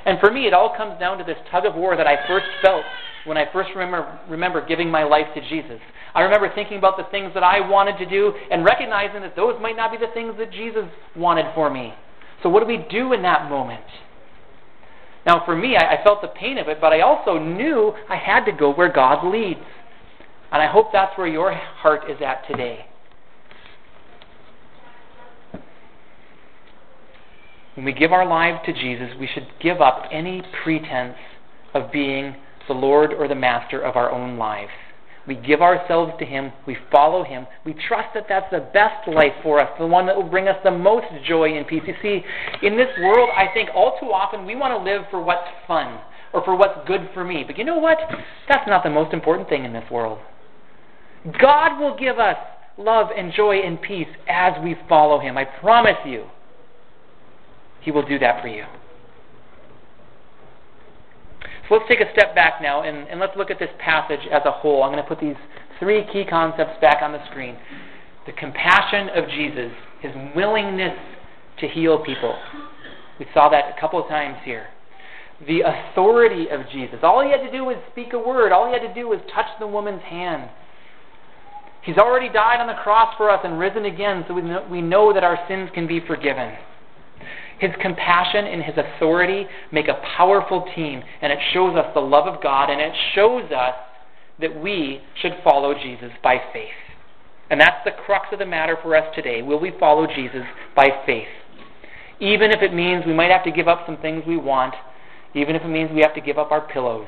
And 0.07 0.21
for 0.21 0.31
me, 0.31 0.47
it 0.47 0.53
all 0.53 0.75
comes 0.77 0.99
down 1.01 1.19
to 1.19 1.25
this 1.25 1.39
tug 1.51 1.65
of 1.65 1.75
war 1.75 1.97
that 1.97 2.07
I 2.07 2.27
first 2.27 2.47
felt 2.63 2.85
when 3.25 3.39
I 3.39 3.51
first 3.53 3.71
remember, 3.75 4.19
remember 4.29 4.65
giving 4.65 4.91
my 4.91 5.03
life 5.05 5.27
to 5.35 5.41
Jesus. 5.49 5.81
I 6.15 6.21
remember 6.23 6.53
thinking 6.55 6.77
about 6.79 6.97
the 6.97 7.05
things 7.11 7.33
that 7.35 7.43
I 7.43 7.67
wanted 7.67 7.97
to 7.99 8.07
do 8.07 8.33
and 8.51 8.65
recognizing 8.65 9.23
that 9.23 9.35
those 9.35 9.61
might 9.61 9.77
not 9.77 9.91
be 9.91 9.97
the 9.97 10.13
things 10.13 10.35
that 10.39 10.53
Jesus 10.53 10.85
wanted 11.17 11.47
for 11.55 11.71
me. 11.71 11.95
So, 12.43 12.49
what 12.49 12.61
do 12.61 12.67
we 12.67 12.85
do 12.91 13.13
in 13.13 13.23
that 13.23 13.49
moment? 13.49 13.85
Now, 15.27 15.45
for 15.45 15.57
me, 15.57 15.77
I, 15.77 15.95
I 15.97 16.05
felt 16.05 16.21
the 16.21 16.29
pain 16.29 16.59
of 16.59 16.69
it, 16.69 16.81
but 16.81 16.93
I 16.93 17.01
also 17.01 17.39
knew 17.39 17.95
I 18.09 18.17
had 18.17 18.45
to 18.45 18.53
go 18.53 18.73
where 18.73 18.93
God 18.93 19.27
leads. 19.27 19.61
And 20.53 20.63
I 20.63 20.67
hope 20.67 20.93
that's 20.93 21.17
where 21.19 21.27
your 21.27 21.53
heart 21.53 22.09
is 22.11 22.19
at 22.25 22.47
today. 22.47 22.87
When 27.75 27.85
we 27.85 27.93
give 27.93 28.13
our 28.13 28.27
lives 28.27 28.61
to 28.67 28.73
Jesus, 28.73 29.09
we 29.19 29.27
should 29.27 29.49
give 29.61 29.81
up 29.81 30.05
any 30.13 30.43
pretense 30.63 31.17
of 31.75 31.91
being 31.91 32.37
the 32.69 32.75
Lord 32.75 33.13
or 33.13 33.27
the 33.27 33.35
master 33.35 33.81
of 33.81 33.97
our 33.97 34.13
own 34.13 34.39
lives. 34.39 34.71
We 35.27 35.35
give 35.35 35.63
ourselves 35.63 36.13
to 36.19 36.25
Him. 36.25 36.53
We 36.67 36.77
follow 36.93 37.25
Him. 37.25 37.47
We 37.65 37.75
trust 37.89 38.09
that 38.15 38.27
that's 38.29 38.51
the 38.51 38.69
best 38.73 39.09
life 39.09 39.33
for 39.43 39.59
us, 39.59 39.71
the 39.79 39.87
one 39.87 40.07
that 40.07 40.17
will 40.17 40.29
bring 40.29 40.49
us 40.49 40.57
the 40.63 40.71
most 40.71 41.07
joy 41.27 41.57
and 41.57 41.67
peace. 41.67 41.83
You 41.87 41.95
see, 42.03 42.23
in 42.67 42.77
this 42.77 42.89
world, 43.01 43.31
I 43.35 43.53
think 43.55 43.71
all 43.75 43.97
too 43.99 44.07
often 44.07 44.45
we 44.45 44.55
want 44.55 44.73
to 44.73 44.91
live 44.91 45.07
for 45.11 45.23
what's 45.23 45.49
fun 45.67 46.01
or 46.33 46.45
for 46.45 46.57
what's 46.57 46.87
good 46.87 47.09
for 47.15 47.25
me. 47.25 47.45
But 47.47 47.57
you 47.57 47.65
know 47.65 47.79
what? 47.79 47.99
That's 48.49 48.69
not 48.69 48.83
the 48.85 48.91
most 48.91 49.15
important 49.15 49.49
thing 49.49 49.65
in 49.65 49.73
this 49.73 49.91
world. 49.91 50.19
God 51.41 51.81
will 51.81 51.97
give 51.97 52.19
us 52.19 52.37
love 52.77 53.09
and 53.17 53.33
joy 53.33 53.61
and 53.61 53.81
peace 53.81 54.09
as 54.29 54.53
we 54.63 54.77
follow 54.89 55.21
Him. 55.21 55.39
I 55.39 55.45
promise 55.45 55.97
you. 56.05 56.27
He 57.81 57.91
will 57.91 58.07
do 58.07 58.19
that 58.19 58.43
for 58.43 58.49
you. 58.49 58.65
So 61.69 61.77
let's 61.77 61.89
take 61.89 62.01
a 62.01 62.11
step 62.13 62.35
back 62.35 62.61
now 62.61 62.83
and, 62.83 63.09
and 63.09 63.19
let's 63.19 63.37
look 63.37 63.51
at 63.51 63.59
this 63.59 63.71
passage 63.79 64.21
as 64.31 64.43
a 64.45 64.51
whole. 64.51 64.83
I'm 64.83 64.93
going 64.93 65.03
to 65.03 65.09
put 65.09 65.21
these 65.21 65.37
three 65.79 66.05
key 66.13 66.25
concepts 66.29 66.81
back 66.81 67.03
on 67.03 67.13
the 67.13 67.25
screen 67.31 67.57
the 68.27 68.33
compassion 68.33 69.11
of 69.11 69.29
Jesus, 69.29 69.71
his 70.01 70.13
willingness 70.35 70.97
to 71.61 71.69
heal 71.69 72.03
people. 72.03 72.35
We 73.19 73.27
saw 73.35 73.49
that 73.51 73.77
a 73.77 73.81
couple 73.81 74.03
of 74.03 74.09
times 74.09 74.39
here. 74.45 74.67
The 75.47 75.61
authority 75.61 76.49
of 76.49 76.61
Jesus. 76.73 77.01
All 77.03 77.23
he 77.23 77.31
had 77.31 77.43
to 77.43 77.53
do 77.53 77.65
was 77.65 77.77
speak 77.93 78.13
a 78.13 78.19
word, 78.19 78.51
all 78.51 78.67
he 78.67 78.73
had 78.73 78.87
to 78.87 78.95
do 78.95 79.09
was 79.09 79.21
touch 79.35 79.47
the 79.61 79.67
woman's 79.67 80.03
hand. 80.03 80.49
He's 81.83 81.99
already 81.99 82.31
died 82.33 82.61
on 82.61 82.67
the 82.67 82.81
cross 82.83 83.15
for 83.19 83.31
us 83.31 83.41
and 83.45 83.59
risen 83.59 83.85
again, 83.85 84.25
so 84.27 84.33
we 84.33 84.41
know, 84.41 84.67
we 84.71 84.81
know 84.81 85.13
that 85.13 85.23
our 85.23 85.39
sins 85.47 85.69
can 85.75 85.87
be 85.87 86.01
forgiven. 86.01 86.55
His 87.59 87.71
compassion 87.81 88.47
and 88.47 88.63
his 88.63 88.75
authority 88.77 89.47
make 89.73 89.89
a 89.89 90.01
powerful 90.17 90.67
team, 90.75 91.03
and 91.23 91.33
it 91.33 91.39
shows 91.53 91.77
us 91.77 91.87
the 91.95 92.01
love 92.01 92.27
of 92.27 92.43
God, 92.43 92.71
and 92.71 92.81
it 92.81 92.93
shows 93.15 93.51
us 93.53 93.75
that 94.41 94.61
we 94.61 95.01
should 95.21 95.33
follow 95.45 95.75
Jesus 95.75 96.11
by 96.23 96.39
faith. 96.53 96.69
And 97.51 97.61
that's 97.61 97.85
the 97.85 97.93
crux 98.05 98.29
of 98.33 98.39
the 98.39 98.47
matter 98.47 98.77
for 98.83 98.97
us 98.97 99.15
today. 99.15 99.43
Will 99.43 99.61
we 99.61 99.73
follow 99.79 100.07
Jesus 100.07 100.43
by 100.75 100.89
faith? 101.07 101.29
Even 102.21 102.51
if 102.51 102.63
it 102.63 102.73
means 102.73 103.05
we 103.07 103.13
might 103.13 103.31
have 103.31 103.45
to 103.45 103.51
give 103.51 103.69
up 103.69 103.83
some 103.87 103.99
things 103.99 104.25
we 104.27 104.37
want, 104.37 104.75
even 105.35 105.55
if 105.55 105.63
it 105.63 105.69
means 105.69 105.91
we 105.93 106.01
have 106.01 106.15
to 106.15 106.21
give 106.21 106.39
up 106.39 106.51
our 106.51 106.61
pillows. 106.61 107.07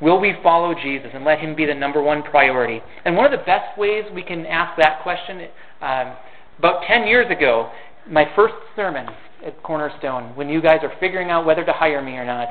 Will 0.00 0.20
we 0.20 0.34
follow 0.42 0.74
Jesus 0.74 1.10
and 1.12 1.24
let 1.24 1.40
him 1.40 1.56
be 1.56 1.64
the 1.64 1.74
number 1.74 2.02
one 2.02 2.22
priority? 2.22 2.80
And 3.04 3.16
one 3.16 3.24
of 3.24 3.32
the 3.32 3.44
best 3.44 3.76
ways 3.76 4.04
we 4.14 4.22
can 4.22 4.46
ask 4.46 4.76
that 4.80 5.02
question, 5.02 5.48
um, 5.80 6.16
about 6.58 6.82
10 6.86 7.06
years 7.06 7.30
ago, 7.30 7.70
my 8.10 8.24
first 8.34 8.54
sermon 8.76 9.06
at 9.44 9.62
Cornerstone, 9.62 10.34
when 10.36 10.48
you 10.48 10.60
guys 10.60 10.78
are 10.82 10.92
figuring 11.00 11.30
out 11.30 11.46
whether 11.46 11.64
to 11.64 11.72
hire 11.72 12.02
me 12.02 12.12
or 12.12 12.24
not, 12.24 12.48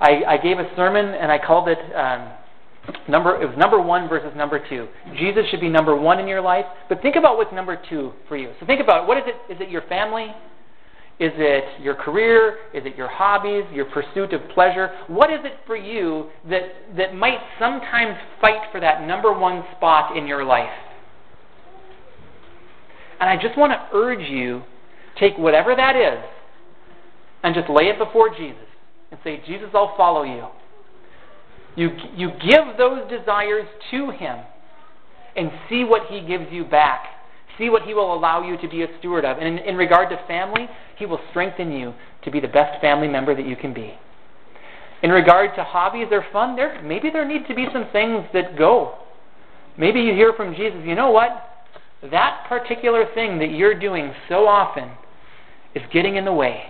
I, 0.00 0.22
I 0.26 0.36
gave 0.38 0.58
a 0.58 0.68
sermon 0.76 1.06
and 1.06 1.30
I 1.30 1.38
called 1.38 1.68
it 1.68 1.78
um, 1.94 2.32
number. 3.08 3.40
It 3.40 3.46
was 3.46 3.56
number 3.58 3.80
one 3.80 4.08
versus 4.08 4.32
number 4.36 4.64
two. 4.68 4.88
Jesus 5.18 5.44
should 5.50 5.60
be 5.60 5.68
number 5.68 5.96
one 5.96 6.18
in 6.20 6.28
your 6.28 6.40
life, 6.40 6.66
but 6.88 7.02
think 7.02 7.16
about 7.16 7.36
what's 7.36 7.52
number 7.52 7.80
two 7.88 8.12
for 8.28 8.36
you. 8.36 8.52
So 8.60 8.66
think 8.66 8.80
about 8.80 9.06
what 9.06 9.18
is 9.18 9.24
it? 9.26 9.52
Is 9.52 9.60
it 9.60 9.70
your 9.70 9.82
family? 9.82 10.34
Is 11.18 11.32
it 11.36 11.80
your 11.80 11.94
career? 11.94 12.58
Is 12.74 12.84
it 12.84 12.94
your 12.94 13.08
hobbies? 13.08 13.64
Your 13.72 13.86
pursuit 13.86 14.34
of 14.34 14.42
pleasure? 14.50 14.90
What 15.06 15.32
is 15.32 15.40
it 15.44 15.54
for 15.66 15.76
you 15.76 16.26
that 16.50 16.62
that 16.98 17.14
might 17.14 17.38
sometimes 17.58 18.16
fight 18.40 18.70
for 18.70 18.80
that 18.80 19.06
number 19.06 19.32
one 19.32 19.64
spot 19.76 20.16
in 20.16 20.26
your 20.26 20.44
life? 20.44 20.68
And 23.18 23.30
I 23.30 23.36
just 23.40 23.56
want 23.56 23.72
to 23.72 23.96
urge 23.96 24.28
you 24.28 24.62
Take 25.18 25.38
whatever 25.38 25.74
that 25.74 25.96
is 25.96 26.22
and 27.42 27.54
just 27.54 27.70
lay 27.70 27.84
it 27.84 27.98
before 27.98 28.28
Jesus 28.28 28.66
and 29.10 29.20
say, 29.22 29.42
Jesus, 29.46 29.68
I'll 29.74 29.96
follow 29.96 30.24
you. 30.24 30.46
You, 31.76 31.90
you 32.14 32.30
give 32.30 32.76
those 32.76 33.08
desires 33.08 33.66
to 33.90 34.10
Him 34.10 34.38
and 35.36 35.50
see 35.68 35.84
what 35.84 36.10
He 36.10 36.26
gives 36.26 36.46
you 36.50 36.64
back. 36.64 37.04
See 37.58 37.70
what 37.70 37.82
He 37.82 37.94
will 37.94 38.14
allow 38.14 38.42
you 38.42 38.56
to 38.58 38.68
be 38.68 38.82
a 38.82 38.86
steward 38.98 39.24
of. 39.24 39.38
And 39.38 39.46
in, 39.46 39.58
in 39.58 39.76
regard 39.76 40.10
to 40.10 40.26
family, 40.26 40.66
He 40.98 41.06
will 41.06 41.20
strengthen 41.30 41.72
you 41.72 41.94
to 42.24 42.30
be 42.30 42.40
the 42.40 42.48
best 42.48 42.80
family 42.80 43.08
member 43.08 43.34
that 43.34 43.46
you 43.46 43.56
can 43.56 43.72
be. 43.72 43.94
In 45.02 45.10
regard 45.10 45.54
to 45.56 45.62
hobbies 45.62 46.08
or 46.10 46.24
fun, 46.32 46.56
there 46.56 46.82
maybe 46.82 47.10
there 47.10 47.28
need 47.28 47.46
to 47.48 47.54
be 47.54 47.66
some 47.72 47.86
things 47.92 48.24
that 48.32 48.58
go. 48.58 48.94
Maybe 49.78 50.00
you 50.00 50.14
hear 50.14 50.32
from 50.32 50.54
Jesus, 50.54 50.80
you 50.84 50.94
know 50.94 51.10
what? 51.10 51.30
That 52.10 52.46
particular 52.48 53.04
thing 53.14 53.38
that 53.38 53.50
you're 53.50 53.78
doing 53.78 54.12
so 54.28 54.46
often 54.46 54.90
is 55.76 55.82
getting 55.92 56.16
in 56.16 56.24
the 56.24 56.32
way. 56.32 56.62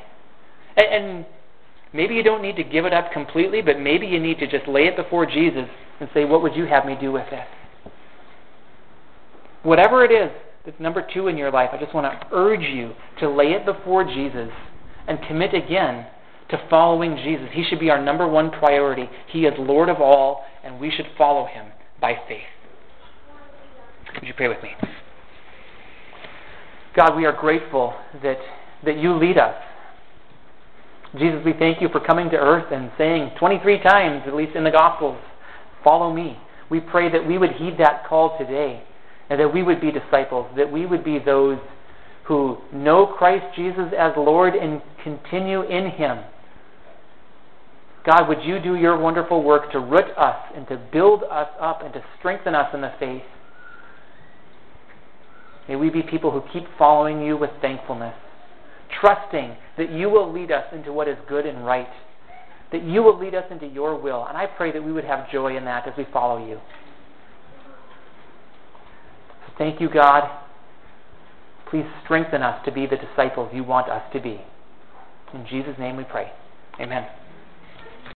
And, 0.76 0.86
and 1.04 1.26
maybe 1.92 2.14
you 2.14 2.22
don't 2.22 2.42
need 2.42 2.56
to 2.56 2.64
give 2.64 2.84
it 2.84 2.92
up 2.92 3.12
completely, 3.12 3.62
but 3.62 3.80
maybe 3.80 4.06
you 4.06 4.20
need 4.20 4.38
to 4.40 4.46
just 4.46 4.68
lay 4.68 4.82
it 4.82 4.96
before 4.96 5.24
Jesus 5.24 5.68
and 6.00 6.10
say, 6.12 6.24
What 6.24 6.42
would 6.42 6.54
you 6.54 6.66
have 6.66 6.84
me 6.84 6.96
do 7.00 7.12
with 7.12 7.24
this? 7.30 7.46
Whatever 9.62 10.04
it 10.04 10.12
is 10.12 10.30
that's 10.64 10.78
number 10.80 11.06
two 11.14 11.28
in 11.28 11.36
your 11.36 11.50
life, 11.50 11.70
I 11.72 11.78
just 11.78 11.94
want 11.94 12.20
to 12.20 12.26
urge 12.32 12.60
you 12.60 12.92
to 13.20 13.30
lay 13.30 13.52
it 13.52 13.64
before 13.64 14.04
Jesus 14.04 14.50
and 15.06 15.18
commit 15.28 15.54
again 15.54 16.06
to 16.50 16.58
following 16.68 17.16
Jesus. 17.16 17.48
He 17.52 17.64
should 17.68 17.80
be 17.80 17.90
our 17.90 18.02
number 18.02 18.28
one 18.28 18.50
priority. 18.50 19.08
He 19.28 19.46
is 19.46 19.54
Lord 19.58 19.88
of 19.88 20.00
all, 20.00 20.44
and 20.64 20.80
we 20.80 20.90
should 20.90 21.06
follow 21.16 21.46
him 21.46 21.66
by 22.00 22.14
faith. 22.28 22.42
Would 24.14 24.26
you 24.26 24.34
pray 24.34 24.48
with 24.48 24.62
me? 24.62 24.70
God, 26.96 27.16
we 27.16 27.26
are 27.26 27.32
grateful 27.32 27.94
that 28.22 28.38
that 28.84 28.98
you 28.98 29.14
lead 29.14 29.38
us. 29.38 29.54
Jesus, 31.18 31.40
we 31.44 31.54
thank 31.58 31.80
you 31.80 31.88
for 31.88 32.00
coming 32.00 32.28
to 32.30 32.36
earth 32.36 32.70
and 32.72 32.90
saying 32.98 33.30
23 33.38 33.82
times, 33.82 34.22
at 34.26 34.34
least 34.34 34.54
in 34.54 34.64
the 34.64 34.70
Gospels, 34.70 35.18
follow 35.82 36.12
me. 36.12 36.36
We 36.68 36.80
pray 36.80 37.10
that 37.10 37.26
we 37.26 37.38
would 37.38 37.52
heed 37.52 37.76
that 37.78 38.06
call 38.06 38.36
today 38.38 38.82
and 39.30 39.40
that 39.40 39.52
we 39.52 39.62
would 39.62 39.80
be 39.80 39.90
disciples, 39.90 40.50
that 40.56 40.70
we 40.70 40.84
would 40.84 41.04
be 41.04 41.18
those 41.18 41.58
who 42.26 42.58
know 42.72 43.06
Christ 43.06 43.44
Jesus 43.54 43.92
as 43.96 44.12
Lord 44.16 44.54
and 44.54 44.82
continue 45.02 45.62
in 45.62 45.90
Him. 45.90 46.18
God, 48.04 48.28
would 48.28 48.42
you 48.42 48.60
do 48.60 48.76
your 48.76 48.98
wonderful 48.98 49.42
work 49.42 49.72
to 49.72 49.80
root 49.80 50.06
us 50.16 50.36
and 50.54 50.66
to 50.68 50.76
build 50.92 51.22
us 51.24 51.48
up 51.60 51.82
and 51.82 51.92
to 51.94 52.04
strengthen 52.18 52.54
us 52.54 52.68
in 52.74 52.80
the 52.80 52.92
faith? 53.00 53.22
May 55.68 55.76
we 55.76 55.88
be 55.88 56.02
people 56.02 56.30
who 56.30 56.42
keep 56.52 56.68
following 56.78 57.22
you 57.22 57.36
with 57.36 57.50
thankfulness 57.60 58.14
trusting 59.00 59.56
that 59.76 59.90
you 59.90 60.08
will 60.08 60.32
lead 60.32 60.50
us 60.50 60.64
into 60.72 60.92
what 60.92 61.08
is 61.08 61.16
good 61.28 61.46
and 61.46 61.64
right, 61.64 61.88
that 62.72 62.82
you 62.82 63.02
will 63.02 63.18
lead 63.18 63.34
us 63.34 63.44
into 63.50 63.66
your 63.66 64.00
will. 64.00 64.26
And 64.26 64.36
I 64.36 64.46
pray 64.46 64.72
that 64.72 64.82
we 64.82 64.92
would 64.92 65.04
have 65.04 65.30
joy 65.30 65.56
in 65.56 65.64
that 65.64 65.86
as 65.86 65.94
we 65.96 66.06
follow 66.12 66.46
you. 66.46 66.60
Thank 69.58 69.80
you, 69.80 69.88
God. 69.88 70.28
Please 71.70 71.86
strengthen 72.04 72.42
us 72.42 72.64
to 72.64 72.72
be 72.72 72.86
the 72.86 72.96
disciples 72.96 73.50
you 73.52 73.64
want 73.64 73.88
us 73.88 74.02
to 74.12 74.20
be. 74.20 74.40
In 75.34 75.46
Jesus' 75.48 75.78
name 75.78 75.96
we 75.96 76.04
pray. 76.04 76.30
Amen. 76.80 77.06